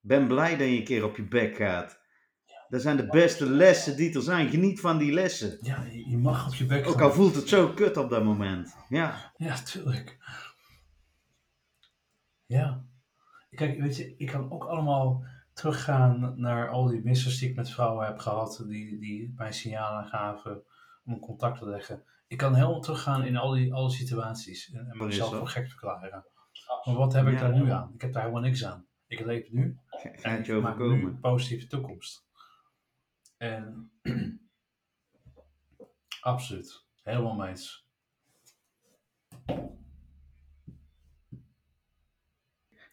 [0.00, 2.00] Ben blij dat je een keer op je bek gaat.
[2.68, 4.48] Dat zijn de beste lessen die er zijn.
[4.48, 5.58] Geniet van die lessen.
[5.60, 8.76] Ja, je mag op je bek Ook al voelt het zo kut op dat moment.
[8.88, 9.32] Ja.
[9.36, 10.18] Ja, tuurlijk.
[12.46, 12.92] Ja.
[13.54, 17.70] Kijk, weet je, ik kan ook allemaal teruggaan naar al die missers die ik met
[17.70, 20.62] vrouwen heb gehad, die, die mij signalen gaven
[21.04, 22.04] om contact te leggen.
[22.26, 26.24] Ik kan helemaal teruggaan in al die, alle situaties en, mezelf voor gek verklaren.
[26.84, 27.40] Maar wat heb ik Ja.
[27.40, 27.90] daar nu aan?
[27.94, 28.86] Ik heb daar helemaal niks aan.
[29.06, 31.12] Ik leef nu Ga- en ik je maak nu overkomen.
[31.14, 32.26] een positieve toekomst.
[33.36, 33.90] En
[36.20, 37.86] absoluut, helemaal mee eens.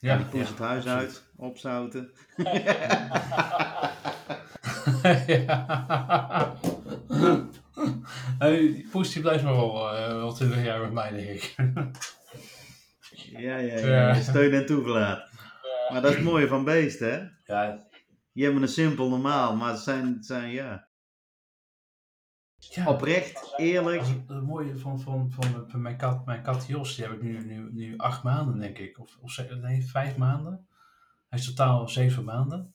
[0.01, 0.99] Ja, die het huis absoluut.
[0.99, 2.11] uit, opzouten.
[5.27, 6.55] ja.
[8.39, 11.55] Die poes die blijft nog wel, eh wel 20 jaar met mij, denk ik.
[13.37, 13.87] Ja, ja, ja.
[13.87, 14.13] Ja.
[14.13, 15.29] Steun en toeverlaat.
[15.91, 17.53] Maar dat is het mooie van beesten, hè?
[17.53, 17.87] ja,
[18.33, 20.87] Die hebben een simpel normaal, maar het zijn, het zijn ja,
[22.69, 22.87] ja.
[22.87, 24.01] oprecht, eerlijk.
[24.27, 27.45] Het mooie van, van, van, van mijn, kat, mijn kat Jos, die heb ik nu,
[27.45, 28.99] nu, nu acht maanden, denk ik.
[28.99, 30.67] Of, of nee, vijf maanden.
[31.29, 32.73] Hij is totaal zeven maanden.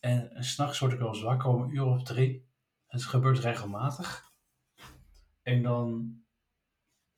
[0.00, 2.48] En, en s'nachts word ik wel eens wakker om een uur of drie.
[2.86, 4.32] En het gebeurt regelmatig.
[5.42, 6.16] En dan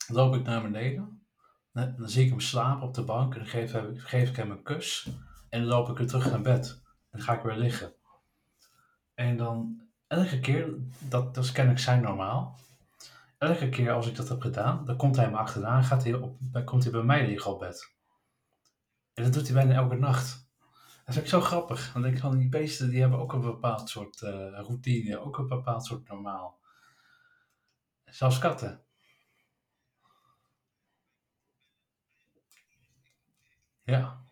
[0.08, 1.26] loop ik naar beneden.
[1.72, 3.34] Dan, dan zie ik hem slapen op de bank.
[3.34, 5.08] En dan geef, geef ik hem een kus.
[5.48, 6.82] En dan loop ik weer terug naar bed.
[6.84, 7.94] En dan ga ik weer liggen.
[9.14, 12.58] En dan elke keer, dat, dat is kennelijk zijn normaal.
[13.38, 16.14] Elke keer als ik dat heb gedaan, dan komt hij me achterna en gaat hij
[16.14, 17.94] op, komt hij bij mij liggen op bed.
[19.14, 20.46] En dat doet hij bijna elke nacht.
[21.04, 21.92] Dat vind ik zo grappig.
[21.92, 25.48] Want ik van die beesten die hebben ook een bepaald soort eh, routine, ook een
[25.48, 26.60] bepaald soort normaal.
[28.04, 28.84] Zelfs katten.
[33.82, 34.24] Ja,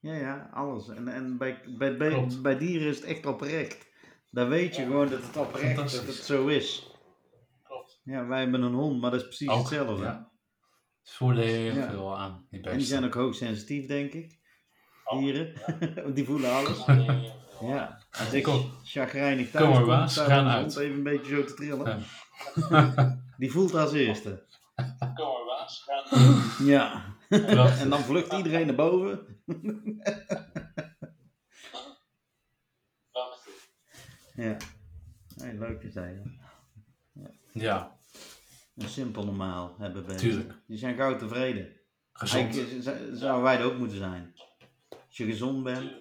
[0.00, 0.88] Ja, ja, alles.
[0.88, 3.91] En, en bij, bij, bij, bij dieren is het echt oprecht.
[4.32, 6.90] Dan weet je gewoon dat het oprecht dat het zo is.
[7.62, 8.00] klopt.
[8.04, 10.02] Ja, wij hebben een hond, maar dat is precies Ook, hetzelfde.
[10.04, 10.30] Ja.
[11.02, 11.90] Ze voelen heel Ja.
[11.90, 14.38] veel aan, die En die zijn ook hoogsensitief, denk ik.
[15.18, 15.52] Dieren.
[16.14, 16.84] die voelen alles.
[17.60, 18.02] Ja.
[18.10, 18.48] Als ik
[18.82, 20.76] chagrijnig thuis Kom maar, kom, staat gaan uit.
[20.76, 22.04] even een beetje zo te trillen.
[22.70, 23.20] Ja.
[23.38, 24.46] Die voelt als eerste.
[24.74, 25.86] Kom maar, baas.
[25.86, 26.66] Gaan.
[26.66, 27.04] Ja.
[27.28, 27.80] Prachtig.
[27.82, 29.26] En dan vlucht iedereen naar boven.
[34.34, 34.56] Ja.
[35.36, 36.40] Nee, leuk te zijn.
[37.52, 37.96] Ja,
[38.76, 40.14] Een simpel normaal hebben we.
[40.14, 40.54] Tuurlijk.
[40.66, 41.72] Die zijn gauw tevreden.
[42.12, 42.56] gezond.
[42.56, 44.32] Eigenlijk zouden wij er ook moeten zijn.
[44.88, 45.92] Als je gezond bent.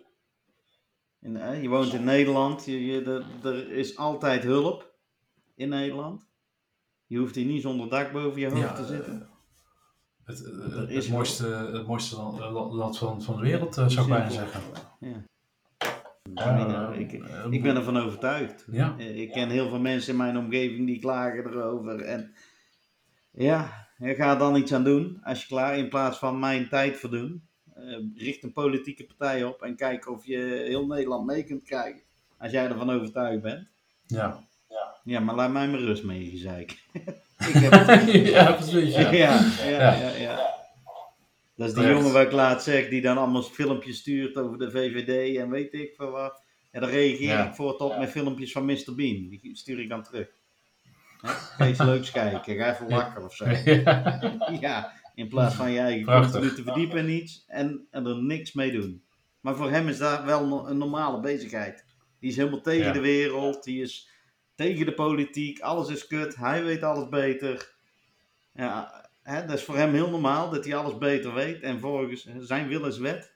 [1.20, 2.66] En, je woont in Nederland.
[2.66, 4.94] Je, je, er, is altijd hulp
[5.56, 6.30] in Nederland.
[7.06, 9.22] Je hoeft hier niet zonder dak boven je hoofd Ja, te zitten.
[9.22, 9.28] eh,
[10.24, 14.12] Het, eh, het, is mooiste, het mooiste land, van, van de wereld, eh, zou ik
[14.12, 14.62] bijna zeggen.
[15.00, 15.30] Ja.
[16.36, 18.66] Ja, ik, eh, ik ben ervan overtuigd.
[18.72, 18.96] Ja.
[18.98, 22.00] Eh, Ik ken heel veel mensen in mijn omgeving die klagen erover.
[22.02, 22.34] En
[23.32, 25.20] ja, je gaat dan iets aan doen.
[25.24, 27.50] Als je klaar, in plaats van mijn tijd verdoen.
[27.76, 32.02] eh, richt een politieke partij op en kijk of je heel Nederland mee kunt krijgen.
[32.38, 33.68] Als jij ervan overtuigd bent.
[34.08, 34.40] Ja.
[35.04, 36.72] Ja, maar laat mij maar rust mee, gezeik.
[37.38, 38.12] ik heb het.
[38.36, 38.96] ja, precies.
[38.96, 39.40] Ja, Ja.
[39.66, 40.50] ja, ja, ja.
[41.56, 44.72] Dat is die jongen waar ik laat zeg, die dan allemaal filmpjes stuurt over de
[44.72, 46.44] VVD en weet ik veel wat.
[46.72, 47.48] Ja, dan reageer Ja.
[47.48, 48.96] ik voortop met filmpjes van Mr.
[48.96, 49.30] Bean.
[49.30, 50.28] Die stuur ik dan terug.
[51.22, 53.46] Ga iets leuks kijken, ga even lachen of zo.
[53.66, 54.48] Ja.
[54.60, 58.54] Ja, in plaats van je eigen continu te verdiepen in iets en, en er niks
[58.54, 59.04] mee doen.
[59.42, 61.86] Maar voor hem is dat wel een normale bezigheid.
[62.20, 62.92] Die is helemaal tegen Ja.
[62.92, 64.10] de wereld, die is
[64.56, 67.72] tegen de politiek, alles is kut, hij weet alles beter.
[68.54, 72.28] Ja, hè, dat is voor hem heel normaal dat hij alles beter weet en volgens
[72.40, 73.34] zijn wil is wet.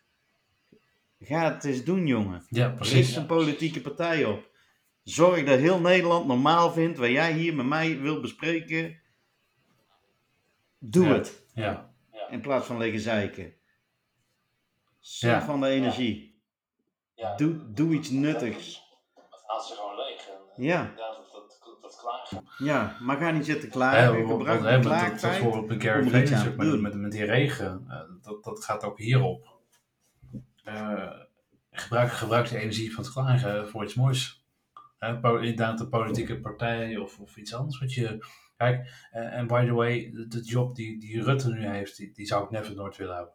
[1.20, 2.46] Ga het eens doen, jongen.
[2.50, 3.16] ja, Richt precies.
[3.16, 4.50] een politieke partij op.
[5.04, 9.00] Zorg dat heel Nederland normaal vindt wat jij hier met mij wil bespreken.
[10.80, 11.14] Doe Ja.
[11.14, 11.44] het.
[11.54, 11.94] Ja.
[12.30, 13.54] In plaats van liggen zeiken.
[15.00, 15.42] Ja.
[15.46, 16.40] van de energie.
[17.16, 18.84] Ja, Doe, doe iets nuttigs.
[19.16, 20.28] Het haalt ze gewoon leeg.
[20.28, 20.94] En, Ja.
[22.58, 25.38] Ja, maar ga niet zitten Ja, wat- wat Gebruik hebben we dat, dat klaagtijd.
[25.42, 28.98] voorbeeld met Gary er Vaynerchuk met, met, met die regen, eh, dat, dat gaat ook
[28.98, 29.54] hierop.
[30.64, 31.12] Eh,
[31.72, 34.44] gebruik, gebruik de energie van het klagen voor iets moois.
[35.22, 37.80] Po- inderdaad, een politieke partij of, of iets anders.
[37.80, 38.26] Wat je,
[38.58, 42.12] kijk, eh, en by the way, de, de job die, die Rutte nu heeft, die,
[42.12, 43.34] die zou ik never nooit willen hebben.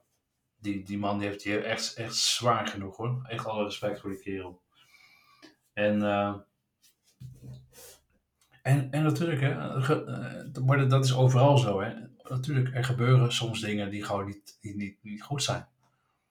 [0.58, 3.24] Die, die man die heeft die echt, echt zwaar genoeg hoor.
[3.28, 4.62] Echt alle respect voor die kerel.
[5.72, 6.02] En,
[8.70, 10.04] en, en natuurlijk, hè, ge-
[10.54, 11.80] eh, maar dat- dat is overal zo.
[11.80, 11.94] Hè.
[12.28, 15.66] Natuurlijk, er gebeuren soms dingen die gewoon niet, die niet, niet goed zijn.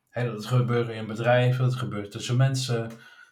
[0.10, 2.92] Hè, dat gebeuren in bedrijven, dat gebeurt tussen mensen.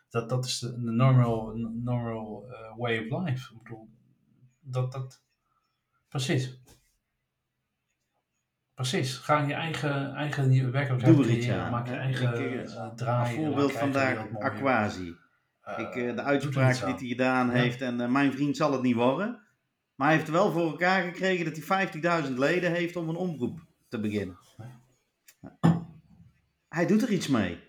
[0.10, 3.54] Dat, dat is de, normal, normal eh, way of life.
[3.54, 3.90] Ik bedoel,
[4.60, 5.24] dat, dat,
[6.10, 6.60] precies.
[8.74, 9.18] Precies.
[9.18, 11.42] Ga je eigen, eigen werkelijkheid Doe creëren.
[11.48, 11.72] creëren.
[11.72, 13.36] Maak je eigen Een draai.
[13.36, 14.26] voorbeeld vandaag.
[14.40, 15.16] Aquasi.
[15.76, 17.54] Eh, ik, eh, de uitspraak die hij gedaan Ja.
[17.54, 19.42] heeft en eh, mijn vriend zal het niet worden.
[19.96, 23.60] Maar hij heeft wel voor elkaar gekregen dat hij 50.000 leden heeft om een omroep
[23.90, 24.38] te beginnen.
[26.70, 27.60] Hij doet er iets mee.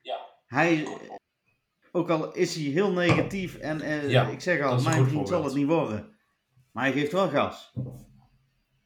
[0.00, 0.18] Ja.
[0.46, 0.86] Hij,
[1.92, 5.44] ook al is hij heel negatief en eh, Ja, ik zeg al, mijn vriend zal
[5.44, 6.16] het niet worden.
[6.72, 7.72] Maar hij geeft wel gas.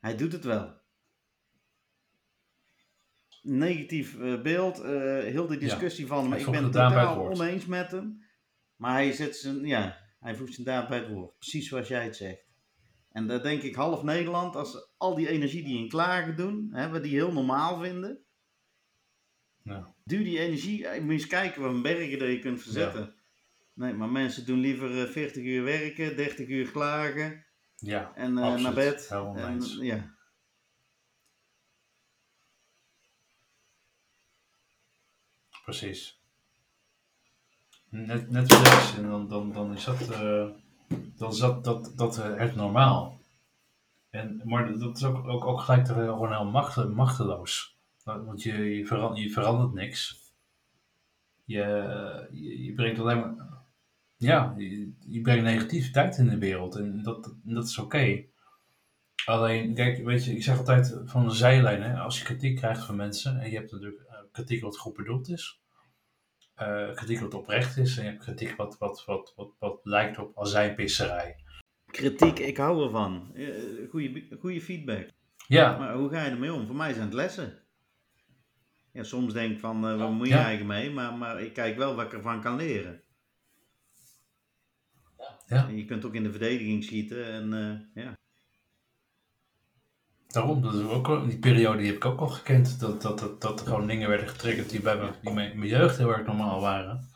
[0.00, 0.76] Hij doet het wel.
[3.42, 6.40] Negatief beeld, eh, heel de discussie van hem.
[6.40, 8.26] Ik ben het totaal oneens met hem.
[8.78, 11.38] Maar hij zet zijn, ja, hij voegt zijn daad bij het woord.
[11.38, 12.46] Precies zoals jij het zegt.
[13.12, 16.88] En dat denk ik half Nederland, als al die energie die in klagen doen, hè,
[16.88, 18.24] wat die heel normaal vinden.
[19.62, 19.94] Ja.
[20.04, 23.14] Duw die energie, eh, moet eens kijken wat een bergen dat je kunt verzetten.
[23.72, 28.54] Nee, maar mensen doen liever eh, 40 uur werken, 30 uur klagen Ja, en eh,
[28.54, 29.08] naar bed.
[29.10, 30.16] En, ja.
[35.64, 36.17] precies.
[37.90, 40.46] Net, net zoals en dan, dan, dan is dat, eh,
[41.16, 43.20] dan is dat, dat, dat eh, het normaal.
[44.10, 47.76] En, maar dat is ook, ook, ook gelijk gewoon heel machte, machteloos.
[48.04, 50.26] Want je, je, verandert, je verandert niks.
[51.44, 53.34] Je, je, brengt alleen maar.
[54.16, 58.24] Ja, je, je brengt negativiteit in de wereld en dat, dat is oké.
[59.24, 62.84] Alleen, kijk, weet je, ik zeg altijd van de zijlijn, hè, als je kritiek krijgt
[62.84, 65.60] van mensen, en je hebt natuurlijk eh, kritiek wat goed bedoeld is,
[66.58, 70.18] eh, kritiek wat oprecht is, en je hebt kritiek wat, wat, wat, wat, wat lijkt
[70.18, 71.36] op azijnpisserij.
[71.86, 73.30] Kritiek, ik hou ervan.
[73.34, 75.08] Eh, Goede, goede feedback.
[75.46, 76.66] Ja, Maar hoe ga je ermee om?
[76.66, 77.62] Voor mij zijn het lessen.
[78.92, 80.44] Ja, soms denk ik van, eh, wat moet je Ja.
[80.44, 80.90] eigenlijk mee?
[80.90, 83.02] Maar, maar ik kijk wel wat ik ervan kan leren.
[85.46, 85.68] ja.
[85.68, 87.52] En je kunt ook in de verdediging schieten en
[87.94, 88.17] eh, ja.
[90.28, 92.80] Daarom, dat is ook, wel- die periode die heb ik ook al gekend.
[92.80, 95.66] Dat, dat, dat, dat er gewoon dingen werden getriggerd die bij me, die in mijn
[95.66, 97.08] jeugd heel erg normaal waren.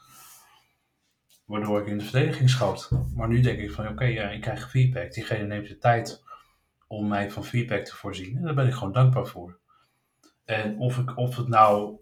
[1.45, 2.91] Waardoor ik in de verdediging schoot.
[3.15, 5.13] Maar nu denk ik van oké, ja, ik krijg feedback.
[5.13, 6.23] Diegene neemt de tijd
[6.87, 8.37] om mij van feedback te voorzien.
[8.37, 9.59] En daar ben ik gewoon dankbaar voor.
[10.45, 11.97] En of, ik, of, het, nou,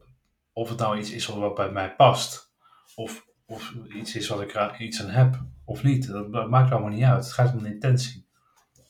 [0.52, 2.52] of het nou iets is wat bij mij past.
[2.94, 5.44] Of, of iets is wat ik iets aan heb.
[5.64, 6.06] Of niet.
[6.06, 7.24] Dat, dat maakt allemaal niet uit.
[7.24, 8.28] Het gaat om de intentie.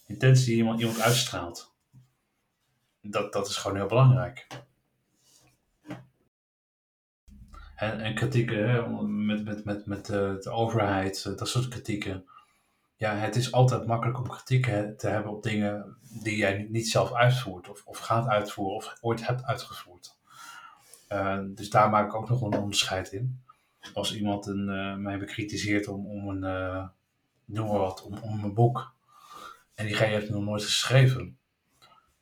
[0.06, 1.69] Intentie die iemand, iemand uitstraalt.
[3.02, 4.46] Dat, dat is gewoon heel belangrijk.
[7.76, 12.24] En, en kritieken met, met, met, met de, de overheid, eh, dat soort kritieken.
[12.96, 14.64] Ja, het is altijd makkelijk om kritiek
[14.98, 19.26] te hebben op dingen die jij niet- zelf uitvoert, of, of gaat uitvoeren, of ooit
[19.26, 20.18] hebt uitgevoerd.
[21.08, 23.42] Eh, dus daar maak ik ook nog een onderscheid in.
[23.94, 26.88] Als iemand een, eh, mij bekritiseert om, om een, eh,
[27.44, 28.94] maar wat, om, om een boek,
[29.74, 31.38] en diegene heeft nog nooit geschreven,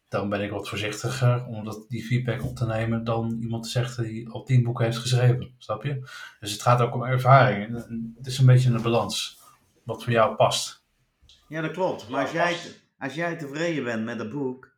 [0.09, 3.69] dan ben ik wat voorzichtiger om dat, die feedback op te nemen dan iemand te
[3.71, 5.55] zeggen die al tien boeken heeft geschreven.
[5.59, 6.09] Snap je?
[6.41, 7.85] Dus het gaat ook om ervaring.
[8.17, 9.41] Het is een beetje een balans.
[9.85, 10.85] Wat voor jou past.
[11.49, 12.09] Ja, dat klopt.
[12.09, 12.57] Maar als jij,
[12.99, 14.77] als jij tevreden bent met een boek,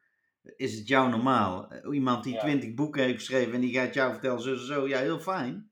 [0.57, 1.71] is het jou normaal.
[1.71, 2.41] Eh, Iemand die Ja.
[2.41, 5.71] twintig boeken heeft geschreven en die gaat jou vertellen zo en zo, ja, heel fijn.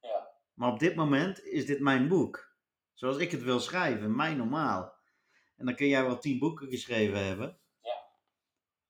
[0.00, 0.28] Ja.
[0.54, 2.54] Maar op dit moment is dit mijn boek.
[2.94, 4.94] Zoals ik het wil schrijven, mijn normaal.
[5.56, 7.56] En dan kun jij wel tien boeken geschreven hebben.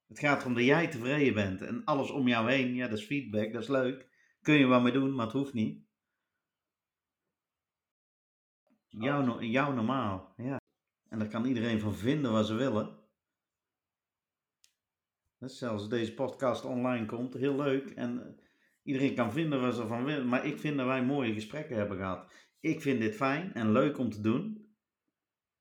[0.07, 1.63] Het gaat erom dat jij tevreden bent.
[1.63, 4.09] En alles om jou heen, ja, dat is feedback, dat is leuk.
[4.43, 5.85] Kun je wat mee doen, maar het hoeft niet.
[8.89, 10.61] Jouw normaal, ja.
[11.09, 12.99] En daar kan iedereen van vinden wat ze willen.
[15.41, 17.91] Is zelfs deze podcast online komt, heel leuk.
[17.91, 18.45] En eh,
[18.83, 20.29] iedereen kan vinden wat ze ervan willen.
[20.29, 22.33] Maar ik vind dat wij mooie gesprekken hebben gehad.
[22.61, 24.71] Ik vind dit fijn en leuk om te doen.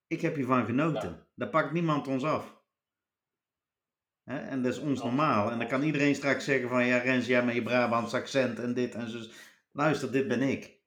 [0.07, 1.09] Ik heb hiervan genoten.
[1.09, 1.27] Ja.
[1.35, 2.54] Dat pakt niemand ons af.
[4.25, 4.37] Hè?
[4.37, 5.51] En dat is ons normaal.
[5.51, 6.85] En dan kan iedereen straks zeggen van...
[6.85, 9.19] Ja, Rens, jij met je Brabants accent en dit en zo.
[9.71, 10.79] Luister, dit ben ik.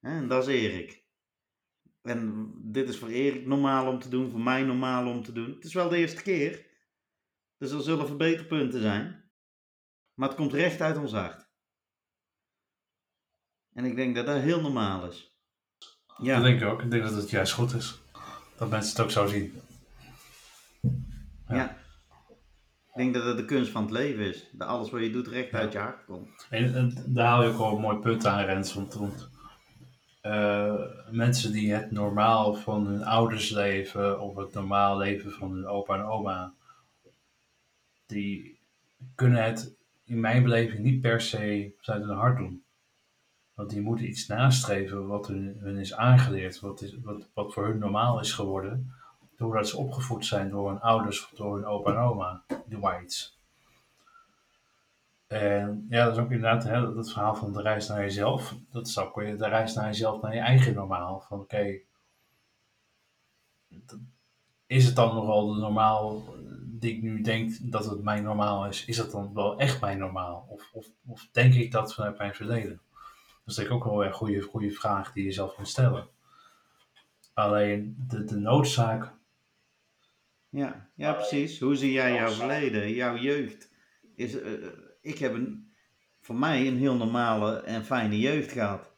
[0.00, 0.10] Hè?
[0.10, 1.04] En dat is Erik.
[2.02, 5.54] En dit is voor Erik normaal om te doen, voor mij normaal om te doen.
[5.54, 6.66] Het is wel de eerste keer.
[7.58, 9.30] Dus er zullen verbeterpunten zijn.
[10.14, 11.48] Maar het komt recht uit ons hart.
[13.72, 15.38] En ik denk dat dat heel normaal is.
[16.06, 16.82] Dat Ja, denk ik ook.
[16.82, 18.00] Ik denk dat het juist goed is.
[18.56, 19.60] Dat mensen het ook zo zien.
[21.48, 21.78] ja.
[22.94, 24.48] Ik denk dat het de kunst van het leven is.
[24.52, 26.46] Dat alles wat je doet recht uit je hart komt.
[26.50, 28.74] En, en daar haal je ook wel een mooi punt aan, Rens.
[28.74, 29.28] Want, want
[30.20, 30.74] eh,
[31.10, 35.94] mensen die het normaal van hun ouders leven, of het normaal leven van hun opa
[35.94, 36.52] en oma,
[38.06, 38.58] die
[39.14, 39.74] kunnen het
[40.04, 42.62] in mijn beleving niet per se vanuit hun hart doen.
[43.54, 47.66] Want die moeten iets nastreven wat hun, hun is aangeleerd, wat, is, wat, wat voor
[47.66, 48.94] hun normaal is geworden,
[49.40, 52.42] doordat ze opgevoed zijn door hun ouders door hun opa en oma.
[52.80, 53.38] Maar iets.
[55.26, 58.54] En ja, dat is ook inderdaad hè, dat, verhaal van de reis naar jezelf.
[58.70, 61.20] Dat is ook de reis naar jezelf, naar je eigen normaal.
[61.20, 61.80] Van oké,
[64.66, 66.22] is het dan nog wel de normaal
[66.62, 69.98] die ik nu denk dat het mijn normaal is, is dat dan wel echt mijn
[69.98, 70.46] normaal?
[70.48, 72.80] Of, of, of denk ik dat vanuit mijn verleden?
[73.44, 76.08] Dat is denk ik ook wel een goede, goede vraag die je zelf kunt stellen.
[77.34, 79.18] Alleen de, de noodzaak.
[80.50, 81.60] Ja, ja, precies.
[81.60, 83.70] Hoe zie jij jouw verleden, jouw jeugd?
[84.14, 84.68] Is, uh,
[85.00, 85.72] ik heb een,
[86.20, 88.92] voor mij een heel normale en fijne jeugd gehad.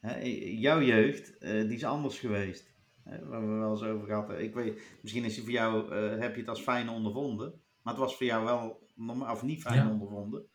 [0.00, 0.20] Hè,
[0.58, 2.74] jouw jeugd, uh, die is anders geweest.
[3.02, 6.20] Hè, waar we wel eens over gehad Ik weet, misschien is die voor jou, uh,
[6.20, 7.60] heb je het als fijn ondervonden.
[7.82, 9.90] Maar het was voor jou wel normaal, of niet fijn ja.
[9.90, 10.46] ondervonden.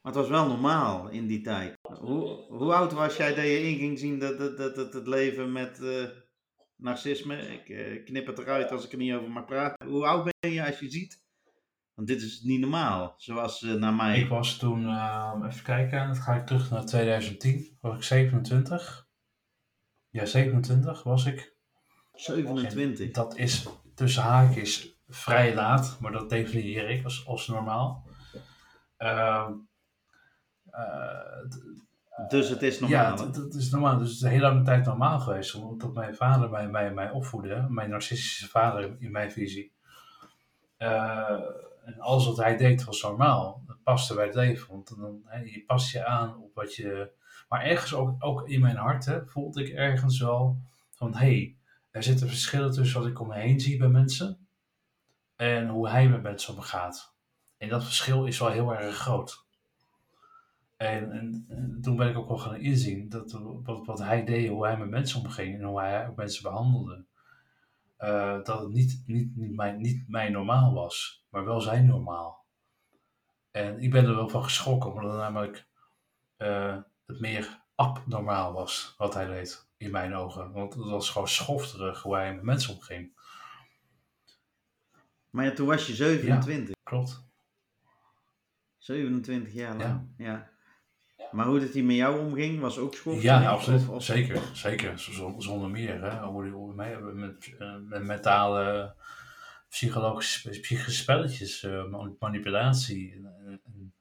[0.00, 1.78] Maar het was wel normaal in die tijd.
[1.82, 5.06] Hoe, hoe oud was jij dat je in ging zien dat, dat, dat, dat het
[5.06, 5.80] leven met
[6.78, 9.88] narcisme, ik uh, knip het eruit als ik er niet over mag praten.
[9.88, 11.22] Hoe oud ben je als je ziet?
[11.94, 14.20] Want dit is niet normaal, zoals uh, naar mij.
[14.20, 14.80] Ik was toen,
[15.46, 19.08] even kijken, dan ga ik terug naar 2010, was ik 27.
[20.10, 21.56] Ja, 27 was ik.
[22.12, 23.06] 27.
[23.06, 28.06] En dat is tussen haakjes vrij laat, maar dat definieer ik als, als normaal.
[28.98, 29.50] Uh,
[30.70, 31.50] uh,
[32.28, 33.16] dus het is normaal?
[33.16, 33.98] Ja, het, is normaal.
[33.98, 35.54] Dus het is een hele lange tijd normaal geweest.
[35.54, 37.66] Omdat mijn vader mij, mij, mij opvoedde.
[37.68, 39.72] Mijn narcistische vader in mijn visie.
[40.78, 41.40] Uh,
[41.84, 43.62] en alles wat hij deed was normaal.
[43.66, 44.68] Dat paste bij het leven.
[44.70, 47.10] Want dan, he, je past je aan op wat je...
[47.48, 50.58] Maar ergens ook, ook in mijn hart hè, voelde ik ergens wel
[50.90, 51.12] van...
[51.12, 51.56] Hé, hey,
[51.90, 54.46] er zitten verschillen tussen wat ik om me heen zie bij mensen.
[55.36, 57.14] En hoe hij met mensen omgaat.
[57.58, 59.46] En dat verschil is wel heel erg groot.
[60.78, 64.48] En, en, en, toen ben ik ook wel gaan inzien dat wat, wat hij deed,
[64.48, 67.04] hoe hij met mensen omging en hoe hij ook mensen behandelde,
[67.98, 72.44] uh, dat het niet, niet, niet, mijn, niet mijn normaal was, maar wel zijn normaal.
[73.50, 75.66] En ik ben er wel van geschrokken, omdat het namelijk
[76.38, 80.52] uh, het meer abnormaal was wat hij deed, in mijn ogen.
[80.52, 83.10] Want het was gewoon schofterig hoe hij met mensen omging.
[85.30, 86.68] Maar ja, toen was je 27.
[86.68, 87.26] Ja, klopt.
[88.76, 90.24] 27 jaar lang, ja.
[90.24, 90.50] ja.
[91.30, 93.14] Maar hoe dat hij met jou omging, was ook school?
[93.14, 93.80] Ja, absoluut.
[93.80, 94.02] Of, of...
[94.02, 94.98] Zeker, zeker.
[95.38, 96.02] Zonder meer.
[96.02, 96.20] Hè.
[96.20, 97.54] Hoe mij met,
[97.88, 98.94] met mentale,
[99.68, 101.84] psychologische, psychische spelletjes, uh,
[102.18, 103.92] manipulatie en, en,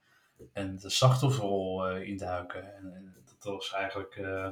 [0.53, 2.75] en, de slachtofferrol uh, induiken.
[2.75, 4.49] En, en, dat was eigenlijk uh,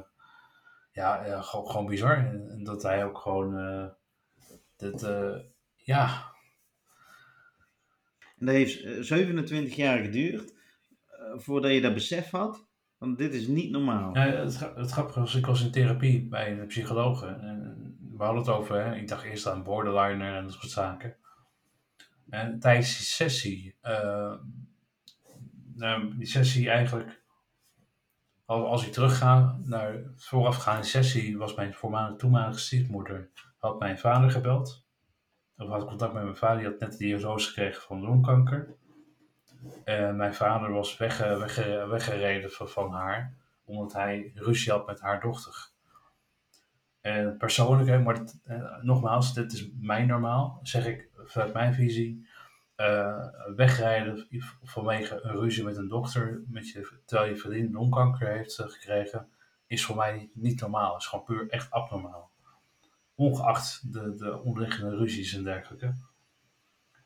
[0.92, 2.16] ja, gewoon, gewoon bizar.
[2.16, 3.54] En, en, dat hij ook gewoon
[4.76, 5.00] dat,
[5.76, 6.34] ja.
[8.38, 10.54] En dat heeft 27 jaar geduurd
[11.34, 12.65] voordat je dat besef had.
[12.98, 14.14] Want dit is niet normaal.
[14.14, 17.22] Ja, het, het grappige was, ik was in therapie bij een psycholoog.
[17.22, 21.16] En we hadden het over, hè, ik dacht eerst aan borderliner en dat soort zaken.
[22.30, 24.34] En tijdens die sessie, uh,
[25.74, 27.22] nou, die sessie eigenlijk,
[28.44, 34.30] als, als ik terugga naar voorafgaande sessie, was mijn voormalige toenmalige stiefmoeder, had mijn vader
[34.30, 34.84] gebeld.
[35.56, 38.76] Of had contact met mijn vader, die had net de diagnose gekregen van longkanker.
[39.84, 45.20] Uh, mijn vader was wegge, wegge, weggereden van, haar, omdat hij ruzie had met haar
[45.20, 45.68] dochter.
[47.00, 52.26] En persoonlijk, maar uh, nogmaals, dit is mijn normaal, zeg ik vanuit mijn visie.
[52.76, 54.26] Uh, wegrijden
[54.62, 59.28] vanwege een ruzie met een dochter, met je, terwijl je vriendin longkanker heeft gekregen,
[59.66, 60.96] is voor mij niet normaal.
[60.96, 62.30] is gewoon puur echt abnormaal.
[63.14, 65.94] Ongeacht de, de onderliggende ruzies en dergelijke.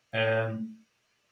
[0.09, 0.80] En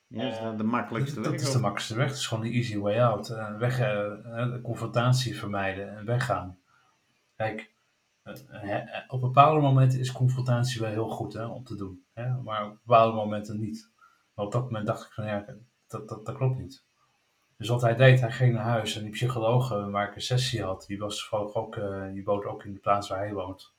[0.09, 1.31] ja, dat is de makkelijkste weg.
[1.31, 2.07] Dat is de makkelijkste weg.
[2.07, 3.29] Het is gewoon de easy way out.
[3.29, 6.57] Uh, weg, uh, de confrontatie vermijden en weggaan.
[7.35, 7.71] Kijk,
[8.23, 8.75] uh,
[9.07, 12.03] op bepaalde momenten is confrontatie wel heel goed hè, om te doen.
[12.13, 12.41] Hè?
[12.41, 13.89] Maar op bepaalde momenten niet.
[14.33, 15.45] Maar op dat moment dacht ik van ja,
[15.87, 16.83] dat, dat, dat klopt niet.
[17.57, 20.63] Dus wat hij deed, hij ging naar huis en die psycholoog waar ik een sessie
[20.63, 21.79] had, die, was ook,
[22.13, 23.73] die woont ook in de plaats waar hij woont.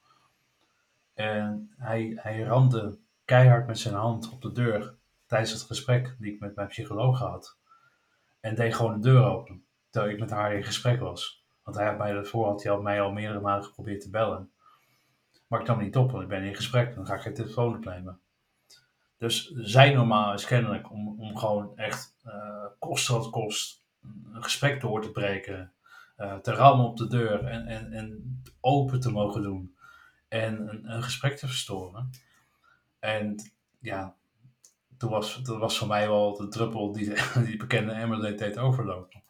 [1.15, 4.95] En hij, hij ramde keihard met zijn hand op de deur
[5.31, 7.59] tijdens het gesprek die ik met mijn psycholoog had.
[8.41, 11.45] En deed gewoon de deur open, terwijl ik met haar in gesprek was.
[11.63, 14.51] Want hij had mij daarvoor had hij al, mij al meerdere malen geprobeerd te bellen.
[15.47, 17.77] Maar ik nam niet op, want ik ben in gesprek, dan ga ik geen telefoon
[17.77, 18.21] opnemen.
[19.19, 23.85] Dus zijn normaal is kennelijk om, om gewoon echt uh, kost wat kost
[24.33, 25.73] een gesprek door te breken,
[26.19, 29.77] uh, te rammen op de deur en, en, en open te mogen doen
[30.29, 32.11] en een gesprek te verstoren.
[32.99, 34.19] En ja,
[35.01, 37.13] toen was, dat was voor mij wel de druppel die
[37.47, 39.23] die bekende emmer deed overlopen.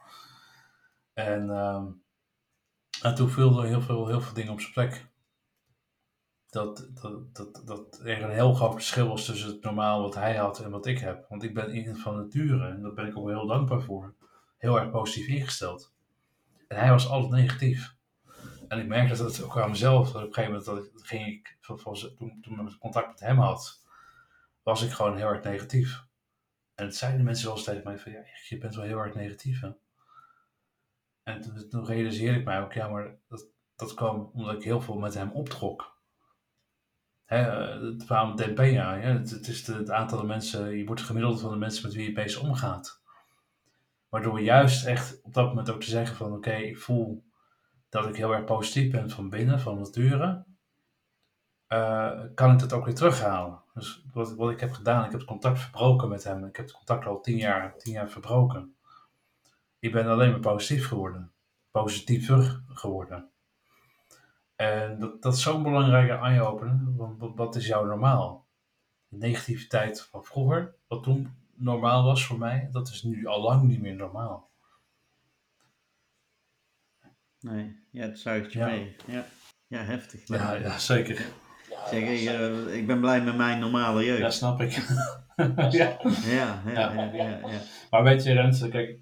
[1.13, 1.85] En, uh,
[3.03, 5.07] en toen viel er heel veel, heel veel dingen op zijn plek.
[6.47, 10.37] Dat, dat, dat, dat er een heel groot verschil was tussen het normaal wat hij
[10.37, 11.27] had en wat ik heb.
[11.29, 14.15] Want ik ben iemand van nature, en daar ben ik ook heel dankbaar voor,
[14.57, 15.93] heel erg positief ingesteld.
[16.69, 17.95] En hij was altijd negatief.
[18.69, 20.13] En ik merkte dat ook aan mezelf.
[20.13, 23.81] Dat op een gegeven moment dat ging ik, toen, toen ik contact met hem had,
[24.63, 26.05] was ik gewoon heel erg negatief.
[26.75, 29.61] En het zeiden mensen wel tegen mij van, ja, je bent wel heel erg negatief.
[29.61, 29.71] Hè?
[31.23, 33.47] En toen, toen realiseerde ik mij ook, ja, maar dat,
[33.77, 35.99] dat kwam omdat ik heel veel met hem optrok.
[37.25, 41.57] Hè, het met DNP, ja, het, is het aantal mensen, je wordt gemiddeld van de
[41.57, 43.03] mensen met wie je bezig omgaat.
[44.09, 47.25] Waardoor juist echt op dat moment ook te zeggen van, oké, ik voel
[47.89, 50.45] dat ik heel erg positief ben van binnen, van nature,
[51.69, 53.63] uh, kan ik dat ook weer terughalen.
[53.75, 56.45] Dus wat, wat ik heb gedaan, ik heb het contact verbroken met hem.
[56.45, 58.75] Ik heb het contact al tien jaar, tien jaar verbroken.
[59.79, 61.33] Ik ben alleen maar positief geworden.
[61.71, 63.31] Positiever geworden.
[64.57, 66.97] En dat, dat is zo'n belangrijke eye-opener.
[66.97, 68.47] Want wat is jouw normaal?
[69.09, 73.63] De negativiteit van vroeger, wat toen normaal was voor mij, dat is nu al lang
[73.63, 74.51] niet meer normaal.
[77.41, 78.67] Nee, ja, het zuigt je Ja.
[78.67, 78.97] mee.
[79.07, 79.25] Ja,
[79.67, 80.27] ja heftig.
[80.29, 81.27] Ja, ja zeker.
[81.91, 84.21] Zeg, ik, eh, ik ben blij met mijn normale jeugd.
[84.21, 84.73] Ja, snap ik.
[85.57, 86.63] Ja, ja, Ja.
[86.73, 87.25] ja, ja.
[87.25, 87.39] ja.
[87.91, 88.99] Maar weet je, Rens, kijk,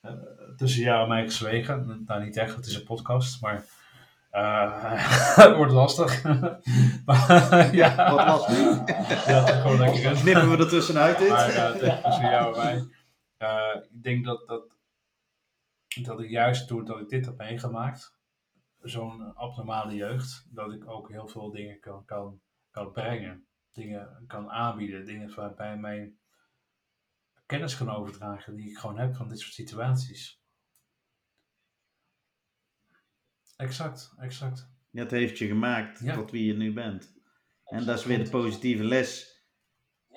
[0.00, 0.12] eh,
[0.56, 3.64] tussen jou en mij gezwegen, nou niet echt, het is een podcast, maar
[4.30, 4.82] eh,
[5.44, 6.22] het wordt lastig.
[7.06, 8.86] maar, ja, Wat lastig.
[9.26, 10.12] Ja, gewoon lekker.
[10.12, 11.28] Knippen we er tussenuit dit?
[11.28, 12.84] Maar het- tussen jou en mij,
[13.36, 14.62] eh, ik denk dat, dat,
[16.02, 18.13] dat ik juist doordat ik dit heb meegemaakt,
[18.84, 23.46] zo'n abnormale jeugd, dat ik ook heel veel dingen kan, kan, kan brengen.
[23.72, 26.18] Dingen kan aanbieden, dingen waarbij mijn
[27.46, 30.42] kennis kan overdragen die ik gewoon heb van dit soort situaties.
[33.56, 34.72] Exact, exact.
[34.90, 36.14] Dat heeft je gemaakt Ja.
[36.14, 37.14] tot wie je nu bent.
[37.64, 39.42] En dat is weer de positieve les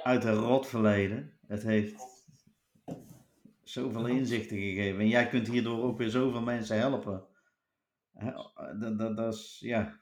[0.04, 1.38] uit het rotverleden.
[1.48, 1.96] Het heeft
[3.64, 5.00] zoveel inzichten gegeven.
[5.00, 7.28] En jij kunt hierdoor ook weer zoveel mensen helpen.
[8.18, 8.32] Hè,
[8.80, 10.00] Dat, dat, dat is ja,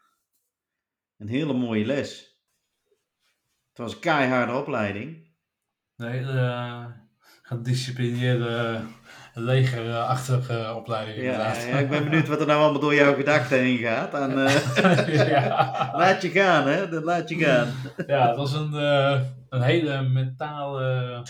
[1.18, 2.40] een hele mooie les.
[3.70, 5.34] Het was een keiharde opleiding.
[5.96, 6.86] Nee, uh,
[7.42, 8.82] gedisciplineerde,
[9.34, 11.64] legerachtige opleiding Ja, inderdaad.
[11.64, 14.14] ja, ik ben benieuwd wat er nou allemaal door jouw gedachten heen gaat.
[14.14, 15.92] En, eh, ja.
[16.02, 16.90] laat je gaan, hè?
[16.90, 17.74] Dat laat je gaan.
[18.08, 21.24] ja, het was een, eh, een hele mentale,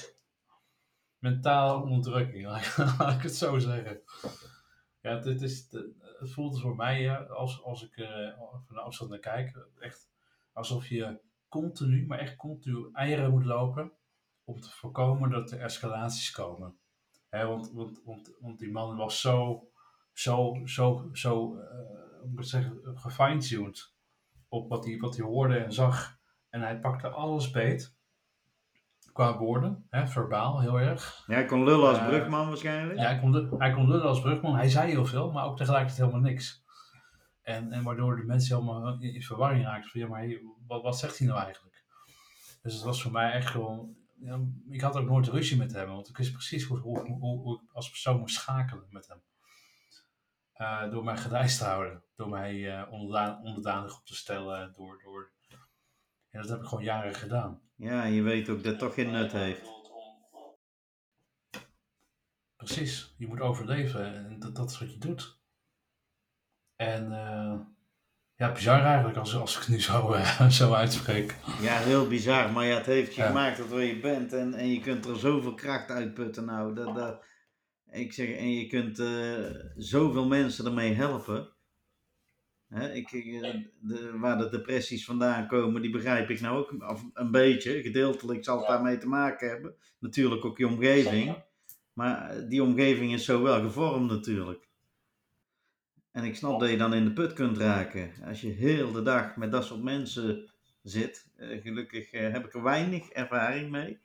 [1.20, 2.46] mentale onderdrukking,
[2.98, 4.02] laat ik het zo zeggen.
[5.02, 5.68] Ja, dit is,
[6.20, 8.38] het voelt voor mij, eh, als, als ik eh,
[8.68, 10.09] van afstand naar kijk, echt
[10.53, 13.91] alsof je continu, maar echt continu eieren moet lopen
[14.43, 16.78] om te voorkomen dat er escalaties komen.
[17.30, 19.68] Hè, want, want, want, want die man was zo,
[20.13, 23.93] zo, zo, zo uh, zeggen, gefine-tuned
[24.47, 26.20] op wat hij, wat hij hoorde en zag.
[26.49, 27.95] En hij pakte alles beet.
[29.16, 31.24] Qua woorden, hè, verbaal heel erg.
[31.28, 32.99] Ja, hij kon lullen als Uh, brugman waarschijnlijk.
[32.99, 34.55] Ja, hij kon, hij kon lullen als brugman.
[34.55, 36.63] Hij zei heel veel, maar ook tegelijkertijd helemaal niks.
[37.41, 39.91] En, en waardoor de mensen helemaal in, in verwarring raakten.
[39.91, 41.84] Van ja, maar hey, wat, wat zegt hij nou eigenlijk?
[42.61, 43.95] Dus het was voor mij echt gewoon...
[44.20, 44.39] Ja,
[44.70, 47.61] ik had ook nooit ruzie met hem, want ik wist precies hoe, hoe, hoe, hoe
[47.61, 49.24] ik als persoon moest schakelen met hem.
[50.57, 52.03] Uh, door mij gedijst te houden.
[52.16, 52.91] Door mij uh,
[53.43, 54.74] onderdanig op te stellen.
[54.74, 55.34] Door, door...
[56.36, 57.62] En dat heb ik gewoon jaren gedaan.
[57.76, 59.70] Ja, je weet ook dat het toch geen nut heeft.
[62.56, 65.40] Precies, je moet overleven en dat, dat is wat je doet.
[66.76, 67.60] En uh,
[68.36, 71.36] ja, bizar eigenlijk als, als ik het nu zo, uh, zo uitspreek.
[71.62, 73.28] Ja, heel bizar, maar ja, het heeft je Ja.
[73.28, 76.46] gemaakt tot waar je bent en, en je kunt er zoveel kracht uitputten.
[76.46, 77.26] Nou, dat, dat,
[77.92, 81.55] ik zeg, en je kunt eh, zoveel mensen ermee helpen.
[82.70, 83.41] Hè, ik, ik,
[83.80, 87.82] de, waar de depressies vandaan komen, die begrijp ik nou ook een beetje.
[87.82, 89.76] Gedeeltelijk zal het daarmee te maken hebben.
[89.99, 91.36] Natuurlijk ook je omgeving.
[91.93, 94.68] Maar die omgeving is zo wel gevormd natuurlijk.
[96.11, 98.11] En ik snap dat je dan in de put kunt raken.
[98.28, 100.49] Als je heel de dag met dat soort mensen
[100.84, 101.28] zit.
[101.36, 103.99] Eh, gelukkig eh, heb ik er weinig ervaring mee.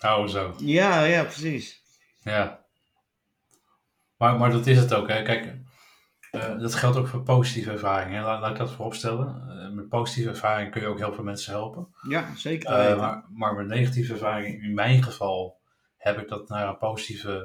[0.00, 0.54] Oh, zo.
[0.58, 1.82] Ja, ja, precies.
[2.22, 2.64] Ja.
[4.16, 5.22] Maar, maar dat is het ook, hè.
[5.22, 5.54] Kijk,
[6.34, 8.22] eh, dat geldt ook voor positieve ervaringen.
[8.22, 9.48] Laat, laat ik dat vooropstellen.
[9.48, 11.88] Eh, met positieve ervaringen kun je ook heel veel mensen helpen.
[12.08, 15.60] Ja, zeker Eh, maar, maar met negatieve ervaringen, in mijn geval,
[15.96, 17.44] heb ik dat naar een positieve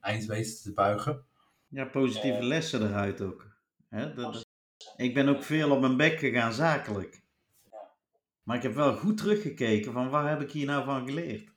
[0.00, 1.24] eind weten te buigen.
[1.68, 3.46] Ja, positieve lessen eruit ook.
[3.88, 4.48] Hè, dat, dat-
[4.96, 7.22] ik ben ook veel op mijn bek gegaan zakelijk.
[8.42, 11.52] Maar ik heb wel goed teruggekeken van waar heb ik hier nou van geleerd.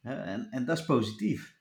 [0.00, 1.51] Hè, en, en dat is positief.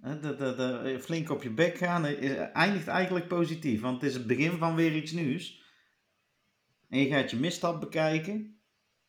[0.00, 3.80] Hè, dat, dat, dat, flink op je bek gaan is, eindigt eigenlijk positief.
[3.80, 5.62] Want het is het begin van weer iets nieuws.
[6.88, 8.60] En je gaat je misstap bekijken.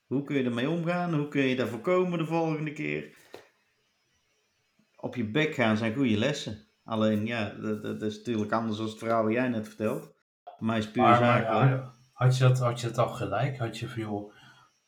[0.06, 1.14] Hoe kun je ermee omgaan?
[1.14, 3.16] Hoe kun je dat voorkomen de volgende keer?
[4.96, 6.68] Op je bek gaan zijn goede lessen.
[6.84, 10.14] Alleen ja, dat, dat is natuurlijk anders dan het verhaal wat jij net vertelt.
[10.60, 11.72] Mij is puur Maar, maar, zakelijk.
[11.72, 13.58] ja, had, je dat, had je dat al gelijk?
[13.58, 14.34] Had je joh,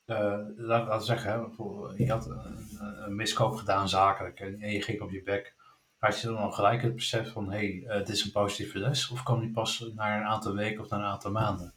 [0.06, 1.54] eh, laat, laat zeggen,
[1.98, 5.56] je had een, een miskoop gedaan zakelijk en je ging op je bek.
[6.04, 8.80] Had je dan al gelijk het besef van, hé, hey, eh, dit is een positieve
[8.80, 9.10] les?
[9.10, 11.74] Of kwam die pas na een aantal weken of na een aantal maanden?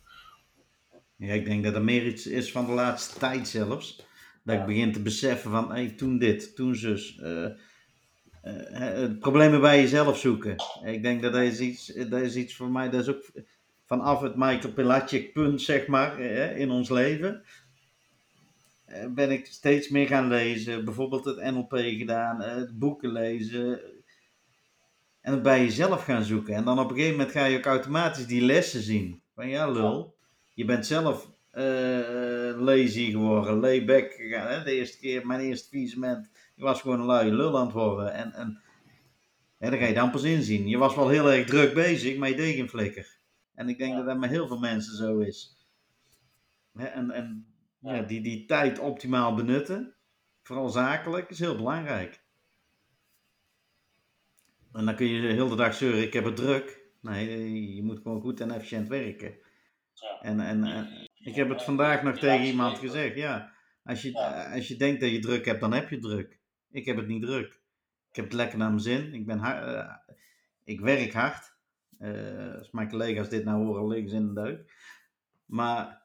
[1.16, 3.96] Ja, ik denk dat er meer iets is van de laatste tijd zelfs.
[3.96, 4.60] Dat Ja.
[4.60, 7.20] ik begin te beseffen van, hé, toen dit, toen zus.
[8.42, 10.56] het problemen bij jezelf zoeken.
[10.84, 13.30] Ik denk dat dat is iets, dat is iets voor mij, dat is ook
[13.84, 16.20] vanaf het Michael Pilatschik punt, zeg maar,
[16.56, 17.44] in ons leven.
[19.14, 23.94] Ben ik steeds meer gaan lezen, bijvoorbeeld het NLP gedaan, het boeken lezen.
[25.26, 26.54] En het bij jezelf gaan zoeken.
[26.54, 29.22] En dan op een gegeven moment ga je ook automatisch die lessen zien.
[29.34, 30.16] Van ja, lul,
[30.54, 31.64] je bent zelf eh,
[32.56, 34.48] lazy geworden, layback gegaan.
[34.48, 34.62] Hè?
[34.62, 38.12] De eerste keer, mijn eerste visement, je was gewoon een luie lul aan het worden.
[38.12, 38.60] En, en
[39.58, 40.68] hè, daar ga je dan pas inzien.
[40.68, 43.18] Je was wel heel erg druk bezig, maar je deed geen flikker.
[43.54, 43.96] En ik denk Ja.
[43.96, 45.66] dat dat met heel veel mensen zo is.
[46.72, 47.46] Hè, en en
[47.78, 47.94] ja.
[47.94, 48.02] Ja.
[48.02, 49.94] die, die tijd optimaal benutten,
[50.42, 52.24] vooral zakelijk, is heel belangrijk.
[54.76, 56.84] En dan kun je de hele dag zeuren, ik heb het druk.
[57.00, 59.38] Nee, je moet gewoon goed en efficiënt werken.
[59.92, 60.20] Ja.
[60.20, 63.52] En, en, en ik heb het vandaag nog tegen iemand gezegd, ja.
[63.84, 64.18] Als je,
[64.54, 66.38] als je denkt dat je druk hebt, dan heb je druk.
[66.70, 67.60] Ik heb het niet druk.
[68.10, 69.14] Ik heb het lekker naar mijn zin.
[69.14, 69.94] Ik, ben eh,
[70.64, 71.54] ik werk hard.
[71.98, 74.72] Eh, als mijn collega's dit nou horen, liggen ze in de deuk.
[75.46, 76.02] Maar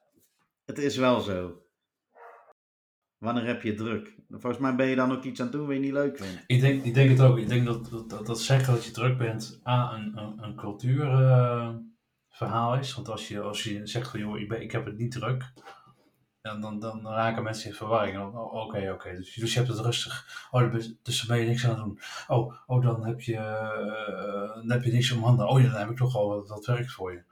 [0.65, 1.60] het is wel zo.
[3.21, 4.15] Wanneer heb je druk?
[4.29, 6.43] Volgens mij ben je dan ook iets aan het doen wat je niet leuk vindt.
[6.47, 7.37] Ik denk, ik denk het ook.
[7.37, 10.55] Ik denk dat, dat, dat, dat zeggen dat je druk bent A, een, een, een
[10.55, 12.93] cultuurverhaal is.
[12.95, 15.53] Want als je, als je zegt van joh, ik, ben, ik heb het niet druk.
[16.41, 18.15] En dan, dan raken mensen in verwarring.
[18.15, 19.15] Dan, oh, Oké, oké.
[19.15, 20.47] Dus, dus je hebt het rustig.
[20.51, 20.71] Oh, dan
[21.03, 21.99] dus dan ben je niks aan het doen.
[22.27, 25.47] Oh, oh dan, heb je, eh, dan heb je niks om handen.
[25.47, 27.23] Oh ja, dan heb ik toch al wat, wat werk voor je.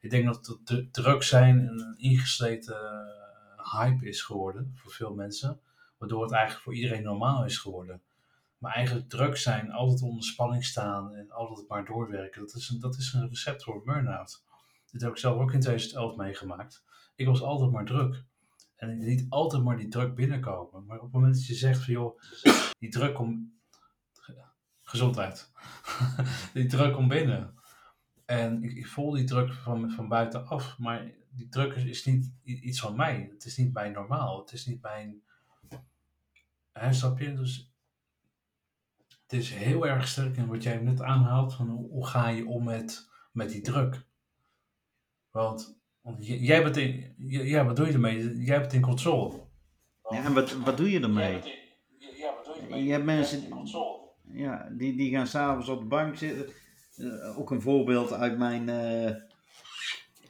[0.00, 3.21] Ik denk dat de- druk zijn een ingesleten eh,
[3.70, 5.60] hype is geworden voor veel mensen.
[5.98, 8.02] Waardoor het eigenlijk voor iedereen normaal is geworden.
[8.58, 12.80] Maar eigenlijk druk zijn, altijd onder spanning staan en altijd maar doorwerken, dat is een,
[12.80, 14.44] dat is een recept voor burn-out.
[14.90, 16.84] Dit heb ik zelf ook in 2011 meegemaakt.
[17.14, 18.24] Ik was altijd maar druk.
[18.76, 20.84] En ik liet altijd maar die druk binnenkomen.
[20.86, 22.20] Maar op het moment dat je zegt van joh,
[22.78, 23.60] die druk om...
[24.80, 25.50] Gezondheid.
[26.54, 27.54] die druk om binnen.
[28.24, 30.78] En ik, ik voel die druk van, van buitenaf.
[30.78, 33.28] Maar die druk is, is niet iets van mij.
[33.32, 34.40] Het is niet mijn normaal.
[34.40, 35.22] Het is niet mijn...
[36.72, 37.34] Hè, snap je?
[37.34, 37.72] Dus
[39.22, 41.54] het is heel erg sterk in wat jij net aanhaalt.
[41.54, 44.06] Van hoe, hoe ga je om met, met die druk?
[45.30, 47.14] Want, want jij bent in...
[47.26, 48.36] Ja, wat doe je ermee?
[48.38, 49.40] Jij bent in controle.
[50.10, 51.32] Ja, en wat, wat doe je ermee?
[51.98, 52.84] Ja, wat doe je ermee?
[52.84, 54.00] Je hebt mensen- in controle.
[54.22, 56.54] Ja, die, die gaan s'avonds op de bank zitten.
[56.96, 58.68] Eh, ook een voorbeeld uit mijn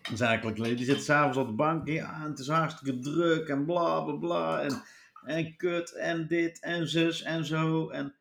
[0.03, 0.77] eh, zakelijk leven.
[0.77, 1.89] Die zitten s'avonds op de bank.
[1.89, 4.61] Ja, en het is hartstikke druk en bla bla bla.
[4.63, 4.83] En,
[5.25, 7.89] en kut en dit en zus en zo.
[7.89, 8.15] En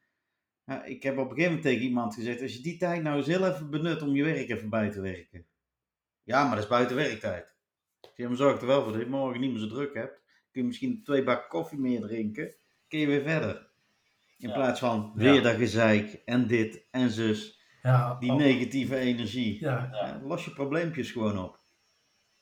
[0.66, 3.18] ja, ik heb op een gegeven moment tegen iemand gezegd: Als je die tijd nou
[3.18, 5.46] eens heel even benut om je werk even bij te werken.
[6.24, 7.46] Ja, maar dat is buiten werktijd.
[8.16, 10.20] Zeg, maar zorg er wel voor dat je morgen niet meer zo druk hebt.
[10.52, 12.56] Kun je misschien twee bak koffie meer drinken.
[12.88, 13.70] Kun je weer verder.
[14.38, 14.54] In Ja.
[14.54, 15.22] plaats van Ja.
[15.32, 17.60] weer dat gezeik en dit en zus.
[17.82, 19.60] Ja, Die negatieve energie.
[19.60, 21.60] Ja, Ja, los je probleempjes gewoon op.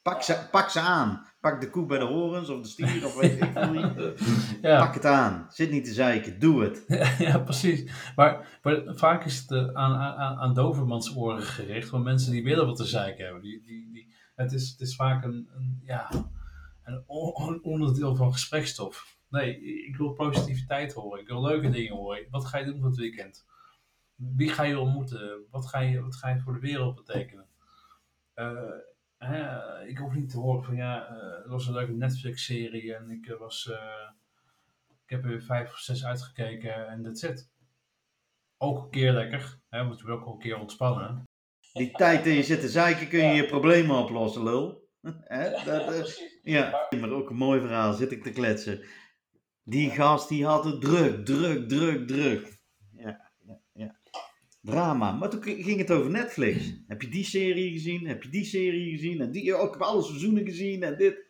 [0.09, 1.27] Pak ze, pak ze aan.
[1.41, 4.13] Pak de koe bij de horens of de stier of weet ik veel wie.
[4.69, 4.85] ja.
[4.85, 5.45] Pak het aan.
[5.49, 6.39] Zit niet te zeiken.
[6.39, 6.85] Doe het.
[7.27, 7.91] ja, precies.
[8.15, 11.89] Maar, maar vaak is het eh, aan, aan, aan dovermans oren gericht.
[11.89, 13.41] Want mensen die willen wat te zeiken hebben.
[13.41, 16.09] Die, die, die, het, is, het is vaak een, een, ja,
[16.83, 19.17] een on- een onderdeel van gesprekstof.
[19.29, 21.19] Nee, ik wil positiviteit horen.
[21.21, 22.27] Ik wil leuke dingen horen.
[22.29, 23.45] Wat ga je doen voor het weekend?
[24.15, 25.45] Wie ga je ontmoeten?
[25.51, 27.45] Wat ga je, wat ga je voor de wereld betekenen?
[28.33, 28.51] Eh,
[29.19, 33.09] hè, ik hoef niet te horen van ja, eh, het was een leuke Netflix-serie en
[33.09, 33.69] ik eh, was...
[33.69, 34.09] eh,
[35.03, 37.49] ik heb er vijf of zes uitgekeken en that's it.
[38.57, 41.23] Ook een keer lekker, hè, want je wil ook een keer ontspannen.
[41.73, 44.87] Die tijd in je zit te zeiken kun je je problemen oplossen, lul.
[45.23, 45.49] Hè?
[45.49, 46.39] Dat, eh, precies.
[46.43, 47.93] ja, maar ook een mooi verhaal.
[47.93, 48.85] Zit ik te kletsen.
[49.63, 52.58] Die gast die had het druk, druk, druk, druk.
[54.69, 55.11] Drama.
[55.11, 56.73] Maar toen ging het over Netflix.
[56.87, 58.07] Heb je die serie gezien?
[58.07, 59.21] Heb je die serie gezien?
[59.21, 61.25] En die, oh, ik heb alle seizoenen gezien en dit.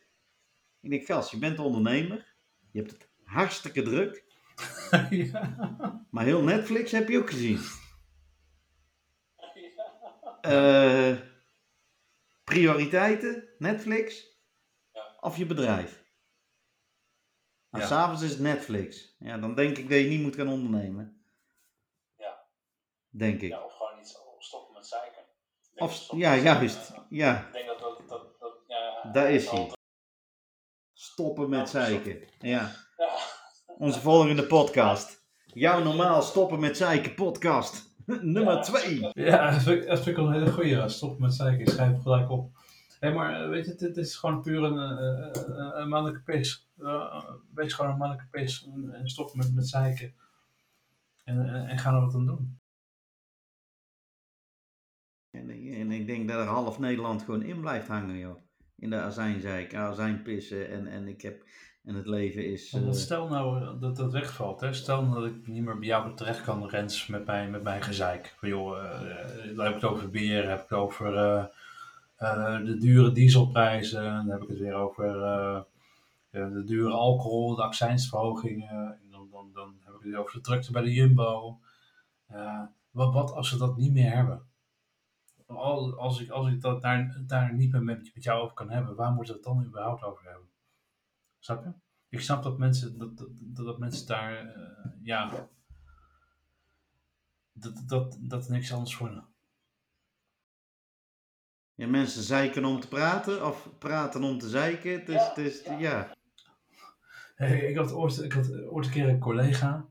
[0.82, 2.36] Ik denk, gast, je bent ondernemer.
[2.72, 4.24] Je hebt het hartstikke druk.
[5.10, 6.06] ja.
[6.12, 7.60] Maar heel Netflix heb je ook gezien.
[10.42, 11.12] Ja.
[11.12, 11.18] Eh,
[12.44, 14.38] prioriteiten, Netflix
[14.94, 15.18] Ja.
[15.20, 16.04] of je bedrijf?
[17.72, 19.16] S'avonds is het Netflix.
[19.20, 21.19] Ja, dan denk ik dat je niet moet gaan ondernemen.
[23.10, 23.18] Ja.
[23.20, 23.50] Denk ik.
[23.50, 24.18] Ja, of gewoon niet
[25.76, 26.92] Of, ja, juist.
[27.10, 29.72] Ja, Ik denk dat dat, dat, dat ja, Daar is hij.
[30.94, 32.20] stoppen met zeiken.
[32.40, 32.72] Ja.
[32.98, 33.16] Ja,
[33.78, 35.24] Onze volgende podcast.
[35.46, 37.96] Jouw normaal stoppen met zeiken podcast.
[38.06, 38.62] Nummer Ja.
[38.62, 39.10] 2.
[39.14, 40.90] Ja, dat vind, ik- dat vind ik wel een hele goeie.
[40.90, 42.58] Stop met zeiken, ik schrijf gelijk op.
[43.00, 46.68] Hé, maar eh, weet je, dit is gewoon puur een, eh, eh, een mannelijke pis.
[47.54, 50.16] Wees gewoon een mannelijke pis en, en stop met, met zeiken.
[51.24, 52.60] En, en, en ga er wat aan doen.
[55.32, 58.36] En, ik- en ik denk dat er half Nederland gewoon in blijft hangen, joh.
[58.76, 61.44] In de azijnzeik, azijnpissen en, en ik heb...
[61.84, 62.74] En het leven is...
[62.74, 64.74] Eh, stel nou eh, dat dat wegvalt, hè?
[64.74, 67.82] stel nou dat ik niet meer bij jou terecht kan, Rens, met mijn, met mijn
[67.82, 68.36] gezeik.
[68.38, 71.46] Van, joh, eh, dan heb ik het over bier, heb ik het over eh,
[72.16, 75.60] eh, de dure dieselprijzen, dan heb ik het weer over eh,
[76.30, 78.70] eh, de dure alcohol, de accijnsverhogingen,
[79.04, 81.60] en dan, dan, dan heb ik het weer over de drukte bij de Jumbo.
[82.28, 82.62] Eh,
[82.92, 84.42] wat, wat als we dat niet meer hebben?
[85.56, 88.70] Als, als, ik, als ik dat daar, daar niet meer met, met jou over kan
[88.70, 90.50] hebben, waar moeten we het dan überhaupt over hebben?
[91.40, 91.72] Snap je?
[92.10, 93.28] Ik snap dat mensen, dat, dat,
[93.66, 95.50] dat, mensen daar, eh, ja,
[97.54, 99.24] dat, dat, dat niks anders voor.
[101.80, 104.92] ja, mensen zeiken om te praten of praten om te zeiken.
[104.92, 106.16] Het is, het is, ja.
[107.36, 109.88] Hey, ik, had ooit, ik had ooit een keer een collega,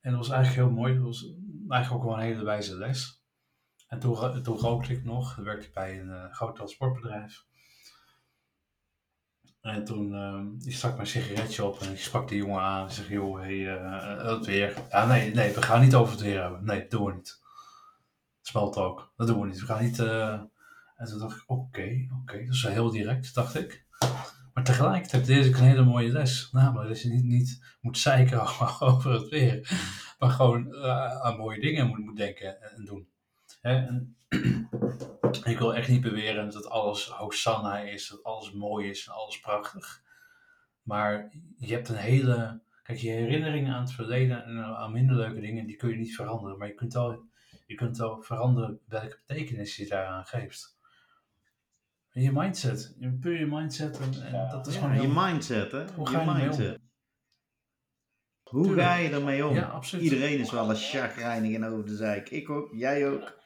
[0.00, 1.34] en dat was eigenlijk heel mooi, dat was
[1.68, 3.15] eigenlijk ook wel een hele wijze les.
[3.86, 7.44] En toen, toen rookte ik nog, werkte bij een eh, groot transportbedrijf.
[9.60, 12.92] En toen eh, ik stak mijn sigaretje op en ik sprak die jongen aan en
[12.92, 14.74] zeg, joh, hey, eh, het weer.
[14.90, 16.64] Ja, nee, nee, we gaan niet over het weer hebben.
[16.64, 17.40] Nee, dat doen we niet.
[18.42, 19.60] Smelt ook, dat doen we niet.
[19.60, 19.98] We gaan niet...
[19.98, 20.40] eh,
[20.96, 23.84] En toen dacht ik, oké, oké, dat is heel direct, dacht ik.
[24.54, 26.48] Maar tegelijkertijd leerde ik een hele mooie les.
[26.52, 28.40] Namelijk dat je niet, niet moet zeiken
[28.80, 29.70] over het weer.
[30.18, 33.08] Maar gewoon eh, aan mooie dingen moet, moet denken en, en doen.
[33.66, 33.86] Hè?
[35.44, 39.40] Ik wil echt niet beweren dat alles Hosanna is, dat alles mooi is en alles
[39.40, 40.02] prachtig.
[40.82, 42.60] Maar je hebt een hele...
[42.82, 46.14] Kijk, je herinneringen aan het verleden en aan minder leuke dingen, die kun je niet
[46.14, 46.58] veranderen.
[46.58, 47.24] Maar je kunt wel,
[47.66, 50.78] je kunt wel veranderen welke betekenis je daaraan geeft.
[52.10, 53.98] En je mindset, je- puur je mindset.
[54.00, 54.50] En, en Ja.
[54.50, 55.02] dat is Ja, gewoon heel...
[55.02, 55.84] je mindset, hè?
[55.94, 56.36] Hoe je ga je om?
[56.36, 56.78] mindset.
[58.42, 58.86] Hoe Tuurlijk.
[58.88, 59.54] ga je ermee om?
[59.54, 60.04] Ja, absoluut.
[60.04, 62.30] Iedereen is wel eens chagrijnig en over de zeik.
[62.30, 63.44] Ik ook, jij ook.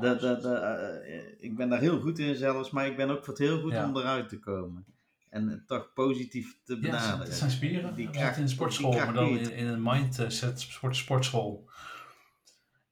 [0.00, 3.10] Ja, Dat, dat, dat, eh, ik ben daar heel goed in zelfs, maar ik ben
[3.10, 3.84] ook het heel goed Ja.
[3.88, 4.84] om eruit te komen.
[5.30, 7.18] En het toch positief te Ja, benaderen.
[7.26, 7.94] het zijn spieren.
[7.94, 11.68] Die kracht- in de sportschool, maar dan in, in een mindset sport, sportschool.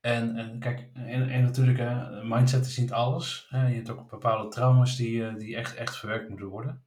[0.00, 3.46] En, en kijk, en, en natuurlijk, hè, mindset is niet alles.
[3.50, 3.66] Hè.
[3.68, 6.84] Je hebt ook bepaalde trauma's die, eh, die echt, echt verwerkt moeten worden.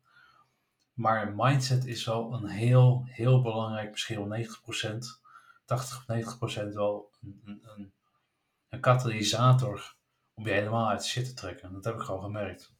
[0.93, 5.21] Maar mindset is wel een heel, heel belangrijk, misschien wel 90%,
[5.65, 7.91] 80 of 90% wel een, een, een,
[8.69, 9.95] een katalysator
[10.39, 11.73] om je helemaal uit de shit te trekken.
[11.73, 12.77] Dat heb ik gewoon gemerkt.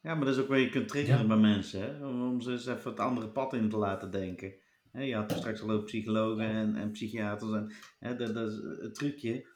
[0.00, 1.26] Ja, maar dat is ook waar je kunt triggeren Ja.
[1.26, 2.06] bij mensen, hè?
[2.06, 4.54] Om, ze eens even het andere pad in te laten denken.
[4.92, 7.52] Je had straks al ook psychologen en, en psychiaters.
[7.52, 9.46] En, hè, dat, dat is een trucje,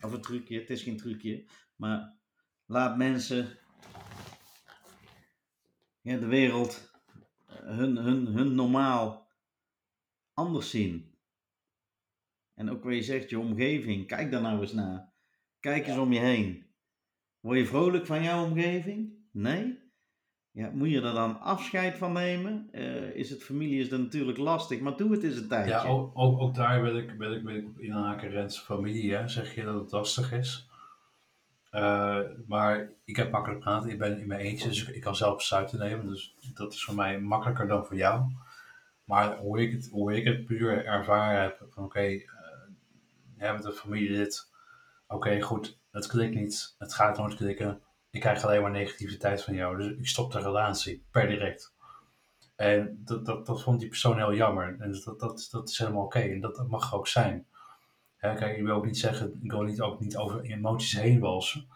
[0.00, 1.44] of een trucje, het is geen trucje,
[1.76, 2.16] maar
[2.66, 3.58] laat mensen
[6.00, 6.90] ja, de wereld,
[7.46, 9.28] hun, hun, hun normaal
[10.34, 11.15] anders zien.
[12.56, 15.08] En ook waar je zegt, je omgeving, kijk daar nou eens naar.
[15.60, 16.66] Kijk eens om je heen.
[17.40, 19.12] Word je vrolijk van jouw omgeving?
[19.32, 19.78] Nee?
[20.50, 22.68] Ja, moet je er dan afscheid van nemen?
[22.72, 25.70] Eh, is het familie is dat natuurlijk lastig, maar doe het eens een tijdje.
[25.70, 28.58] Ja, ook, ook, ook daar wil ik, wil ik, wil ik op inhaken, Rens.
[28.58, 30.68] Familie, hè, zeg je dat het lastig is.
[31.70, 35.16] Eh, maar ik heb makkelijk praten, ik ben in mijn eentje, dus ik, ik kan
[35.16, 36.06] zelf besluiten nemen.
[36.06, 38.24] Dus dat is voor mij makkelijker dan voor jou.
[39.04, 42.22] Maar hoe ik het, hoe ik het puur ervaren heb, van oké,
[43.38, 44.50] je hebt een familielid,
[45.06, 47.82] oké goed, het klikt niet, het gaat nooit klikken.
[48.10, 51.74] Ik krijg alleen maar negativiteit van jou, dus ik stop de relatie per direct.
[52.56, 54.76] En dat, dat, dat vond die persoon heel jammer.
[54.80, 56.18] En dat, dat, dat is helemaal oké.
[56.18, 57.46] En dat, mag ook zijn.
[58.18, 61.68] Kijk, ik wil ook niet zeggen, ik wil niet, ook niet over emoties heen walsen.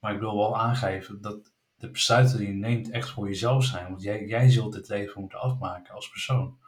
[0.00, 3.88] Maar ik wil wel aangeven dat de besluiten die je neemt echt voor jezelf zijn.
[3.88, 6.58] Want jij, jij zult dit leven moeten afmaken als persoon.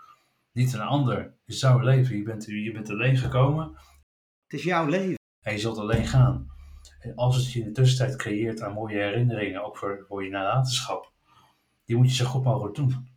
[0.52, 1.34] Niet een ander.
[1.46, 2.16] Is jouw leven.
[2.16, 3.76] Je bent, je bent alleen gekomen
[4.50, 5.14] Het is jouw leven.
[5.40, 6.48] en je zult alleen gaan.
[7.00, 10.30] En als het je in de tussentijd creëert aan mooie herinneringen, ook voor, voor je
[10.30, 11.12] nalatenschap,
[11.84, 13.08] die moet je zo goed mogelijk doen.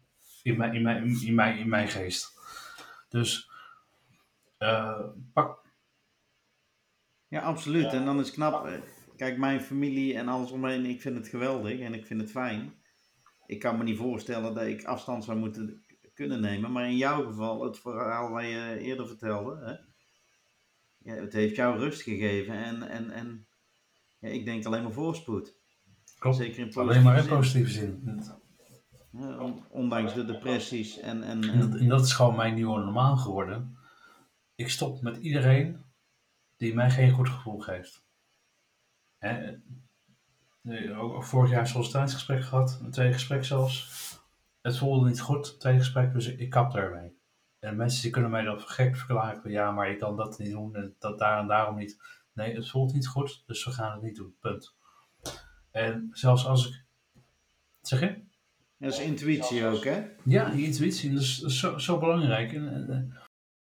[0.44, 2.40] In mijn, in mijn, in mijn, in mijn geest.
[3.10, 3.50] Dus
[4.58, 5.00] eh,
[5.34, 5.62] pak.
[7.28, 7.84] Ja, absoluut.
[7.84, 7.92] Ja.
[7.92, 8.66] En dan is het knap.
[8.66, 8.82] eh,
[9.16, 12.74] Kijk, mijn familie en alles omheen, ik vind het geweldig en ik vind het fijn.
[13.46, 16.72] Ik kan me niet voorstellen dat ik afstand zou moeten kunnen nemen.
[16.72, 19.92] Maar in jouw geval, het verhaal wat je eerder vertelde, hè,
[21.04, 23.47] ja, het heeft jou rust gegeven en, en, en
[24.20, 25.56] ja, ik denk alleen maar voorspoed.
[26.20, 26.38] Klopt.
[26.38, 28.01] Zeker in Alleen maar in positieve zin.
[28.06, 28.24] zin.
[29.12, 32.54] Ja, on- ondanks de depressies en, en, En dat, en en dat is gewoon mijn
[32.54, 33.78] nieuwe normaal geworden.
[34.56, 35.84] Ik stop met iedereen
[36.58, 38.04] die mij geen goed gevoel geeft.
[39.18, 39.58] Hè,
[40.62, 44.01] nee, ook, vorig jaar een sollicitatiegesprek gehad, een tweede gesprek zelfs.
[44.62, 47.12] Het voelde niet goed, het tweede gesprek, dus ik, ik kap daarmee.
[47.64, 50.51] En mensen die kunnen mij dan gek verklaren, van, ja, maar je kan dat niet
[50.51, 51.97] doen en dat daar en daarom niet.
[52.34, 54.76] Nee, het voelt niet goed, dus we gaan het niet doen, punt.
[55.72, 56.84] En zelfs als ik,
[57.82, 58.22] zeg je?
[58.78, 60.05] dat is intuïtie ook, hè?
[60.24, 62.53] Ja, je intuïtie, dat is, dat is zo, zo belangrijk.
[62.53, 63.14] En,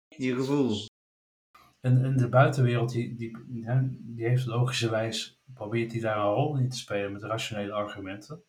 [0.08, 0.88] Je gevoel.
[1.82, 3.38] En, en de buitenwereld, die, die,
[4.00, 8.44] die heeft logischerwijs, probeert die daar een rol in te spelen met rationele argumenten.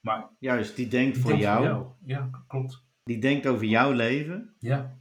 [0.00, 1.86] Maar Juist, die denkt die voor denkt jou.
[2.04, 2.84] Ja, klopt.
[3.06, 4.54] Die denkt over jouw leven.
[4.58, 4.98] Ja.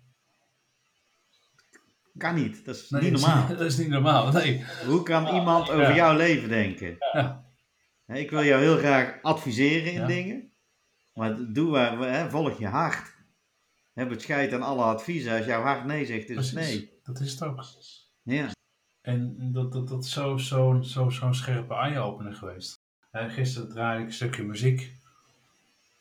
[2.18, 3.48] Kan niet, dat is Nee, niet normaal.
[3.58, 4.66] Dat is niet normaal, nee.
[4.86, 5.96] Hoe kan iemand over Ja.
[5.96, 6.96] jouw leven denken?
[7.14, 7.46] Ja.
[8.08, 10.06] Ik wil jou heel graag adviseren in Ja.
[10.08, 10.52] dingen.
[11.14, 13.14] Maar doe waar, hè, volg je hart.
[13.94, 15.38] Heb het scheid aan alle adviezen.
[15.38, 17.00] Als jouw hart nee zegt, is het nee.
[17.04, 17.64] Dat is het ook.
[18.24, 18.50] Ja.
[19.02, 22.74] En dat, dat, dat is zo'n zo, zo, zo'n scherpe eye-opener geweest.
[23.12, 24.92] Gisteren draaide ik een stukje muziek.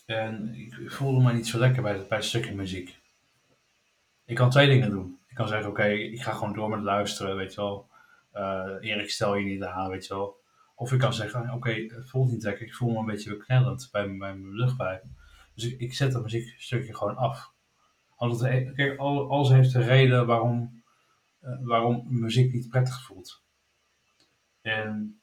[0.05, 2.98] En ik voelde me niet zo lekker bij, bij stukje muziek.
[4.24, 5.18] Ik kan twee dingen doen.
[5.28, 7.88] Ik kan zeggen, oké, ik ga gewoon door met luisteren, weet je wel.
[8.32, 10.42] Eh Erik, stel je niet aan, weet je wel.
[10.74, 12.66] Of ik kan zeggen, oké, het voelt niet lekker.
[12.66, 15.02] Ik voel me een beetje beknellend bij, bij mijn luchtpijp.
[15.55, 17.52] Dus ik, ik zet dat muziekstukje gewoon af.
[18.16, 20.82] Altijd, kijk, al- alles heeft een reden waarom
[21.40, 23.42] eh, waarom muziek niet prettig voelt.
[24.62, 25.20] En,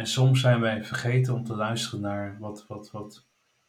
[0.00, 3.24] en soms zijn wij vergeten om te luisteren naar wat, wat, wat,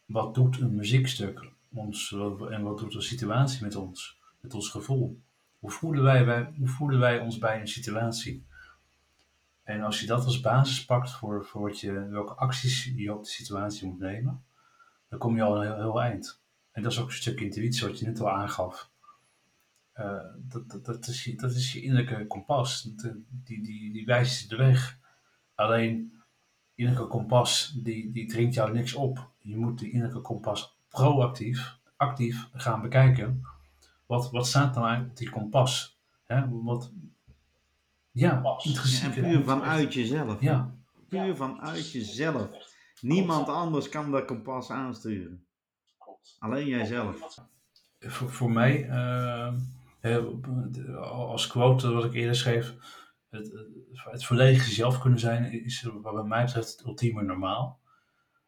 [0.06, 2.12] wat doet een muziekstuk ons
[2.50, 5.22] en wat doet een situatie met ons, met ons gevoel.
[5.60, 8.46] Hoe voelen wij, wij, hoe voelen wij ons bij een situatie?
[9.64, 13.24] En als je dat als basis pakt voor, voor wat je, welke acties je op
[13.24, 14.44] de situatie moet nemen,
[15.10, 16.42] dan kom je al een heel, heel eind.
[16.72, 18.90] En dat is ook een stuk intuïtie wat je net al aangaf.
[19.94, 22.84] Eh, dat, dat, dat, is je, dat is je innerlijke kompas.
[22.84, 25.00] Die, die, die wijst de weg.
[25.56, 26.20] Alleen,
[26.82, 29.30] innerlijke kompas, die, die dringt jou niks op.
[29.42, 33.42] Je moet die innerlijke kompas proactief, actief gaan bekijken.
[34.06, 35.98] Wat, wat staat nou eigenlijk op die kompas?
[36.26, 36.50] Hè?
[36.50, 36.92] Wat,
[38.12, 38.42] ja,
[39.14, 40.42] puur vanuit jezelf.
[40.42, 40.74] Ja,
[41.12, 42.50] Puur vanuit jezelf.
[43.02, 45.46] Niemand anders kan dat kompas aansturen.
[46.40, 47.40] Alleen jijzelf.
[48.00, 49.54] voor, voor mij, eh,
[50.00, 50.20] hè,
[51.00, 52.74] als quote wat ik eerder schreef,
[53.32, 53.68] het, het,
[54.12, 57.80] het volledig jezelf kunnen zijn is wat mij betreft het ultieme normaal.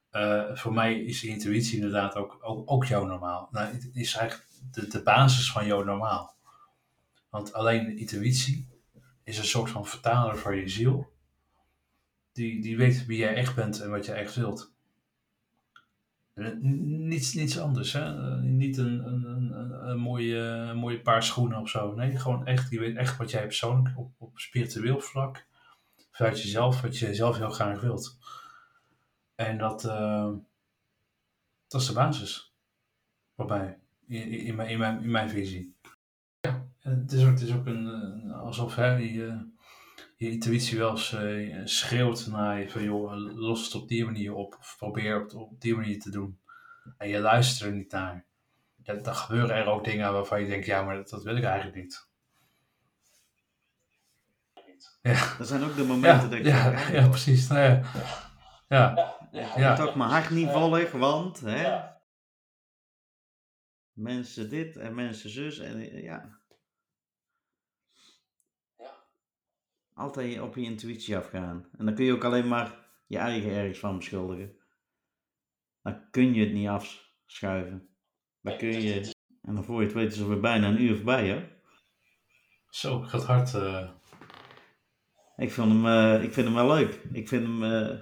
[0.09, 3.47] Eh, voor mij is intuïtie inderdaad ook, ook, jouw normaal.
[3.51, 6.35] Nou, het is eigenlijk de, de basis van jouw normaal.
[7.29, 8.67] Want alleen intuïtie
[9.23, 11.11] is een soort van vertaler voor je ziel.
[12.31, 14.71] Die, die weet wie jij echt bent en wat je echt wilt.
[16.39, 18.33] N- Niets, niets anders, hè?
[18.35, 21.93] Eh, Niet een, een, een, een, mooie, een mooie paar schoenen of zo.
[21.93, 25.45] Nee, gewoon echt, je weet echt wat jij persoonlijk op, op spiritueel vlak,
[26.11, 28.17] vanuit jezelf, wat je zelf heel graag wilt.
[29.35, 30.31] En dat, eh,
[31.67, 32.53] dat is de basis.
[33.35, 35.75] Mij, in, in, mijn, in, mijn, in mijn visie.
[36.41, 39.51] Ja, het is ook, het is ook een, een- alsof hè, je,
[40.17, 44.33] je intuïtie wel eens eh, schreeuwt naar je van joh, los het op die manier
[44.33, 44.55] op.
[44.59, 46.39] Of probeer het op die manier te doen.
[46.97, 48.25] En je luistert er niet naar.
[48.83, 51.43] Ja, dan gebeuren er ook dingen waarvan je denkt, ja, maar dat, dat wil ik
[51.43, 52.11] eigenlijk niet.
[55.01, 57.47] Ja, Dat zijn ook de ja, momenten dat ik ja, ja, precies.
[57.47, 57.81] Nou, ja.
[58.67, 59.69] Ja, Ik Ja.
[59.69, 62.01] moet ook mijn hart niet volg, want hè, Ja.
[63.93, 66.39] mensen dit en mensen zus en ja.
[68.77, 69.05] Ja.
[69.93, 71.69] Altijd op je intuïtie afgaan.
[71.77, 72.75] En dan kun je ook alleen maar
[73.07, 74.57] je eigen ergens van beschuldigen.
[75.81, 77.92] Dan kun je het niet afschuiven.
[78.43, 79.13] Dan kun je.
[79.41, 81.47] En dan voor je het weet is er weer bijna een uur voorbij, hè?
[82.69, 83.53] zo, gaat hard.
[83.53, 83.89] eh.
[85.37, 87.01] Ik vind hem, eh, ik vind hem wel leuk.
[87.11, 87.97] Ik vind hem eh,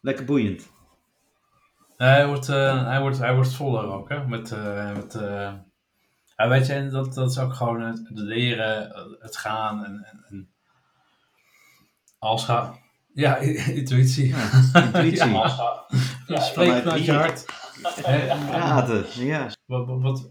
[0.00, 0.68] lekker boeiend.
[1.96, 4.26] Hij, wordt, hij, wordt, hij wordt voller ook, hè.
[4.26, 5.52] Met, eh, met, eh,
[6.36, 8.90] ja, weet je, en dat, dat is ook gewoon het, het leren,
[9.20, 10.50] het gaan en, en, en
[12.20, 12.80] gaat.
[13.14, 13.36] Ja,
[13.80, 14.28] intuïtie.
[14.28, 14.50] Ja,
[14.84, 15.30] intuïtie.
[15.32, 15.40] Ja.
[15.42, 17.44] Als Ja, Ja, Spreek vanuit je hart.
[17.82, 19.50] Praten, ja.
[19.66, 20.30] Wat, wat, wat-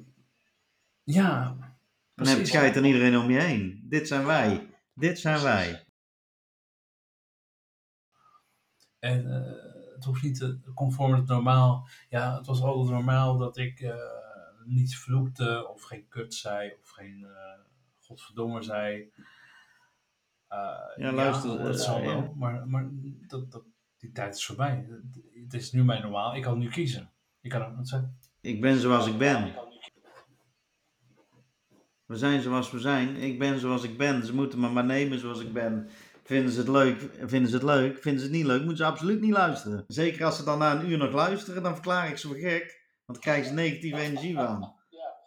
[1.04, 1.44] ja,
[2.16, 2.76] Dan heb je precies.
[2.78, 3.86] aan iedereen om je heen.
[3.90, 4.68] Dit zijn wij.
[4.94, 5.86] Dit zijn wij.
[9.00, 11.88] En eh, het hoeft niet te, conform het normaal.
[12.10, 13.96] Ja, het was altijd normaal dat ik eh,
[14.66, 17.60] niet vloekte of geen kut zei of geen eh
[18.00, 19.12] godverdomme zei.
[20.50, 20.58] Uh,
[20.96, 21.64] ja, luister.
[21.64, 22.34] dat zal wel.
[22.36, 22.90] Maar, maar
[23.28, 23.64] dat, dat,
[23.98, 24.88] die tijd is voorbij.
[25.44, 26.36] Het is nu mijn normaal.
[26.36, 27.12] Ik kan nu kiezen.
[27.42, 28.20] Ik kan het zeggen.
[28.42, 29.56] Ik ben zoals ik ben.
[32.06, 33.16] We zijn zoals we zijn.
[33.16, 34.26] Ik ben zoals ik ben.
[34.26, 35.90] Ze moeten me maar nemen zoals ik ben.
[36.24, 37.00] Vinden ze het leuk?
[37.20, 38.02] Vinden ze het leuk?
[38.02, 38.60] Vinden ze het niet leuk?
[38.60, 39.84] Moeten ze absoluut niet luisteren.
[39.88, 42.86] Zeker als ze dan na een uur nog luisteren, dan verklaar ik ze voor gek.
[43.06, 44.76] Want dan krijgen ze negatieve energie van.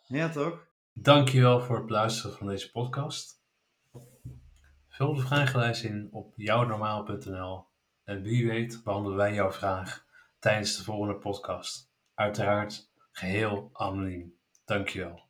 [0.07, 0.67] Ja, toch?
[0.93, 3.43] Dankjewel voor het luisteren van deze podcast.
[4.89, 7.67] Vul de vragenlijst in op jouwnormaal.nl
[8.05, 10.05] en wie weet behandelen wij jouw vraag
[10.39, 11.90] tijdens de volgende podcast.
[12.21, 14.35] Uiteraard geheel anoniem.
[14.65, 15.30] Dankjewel.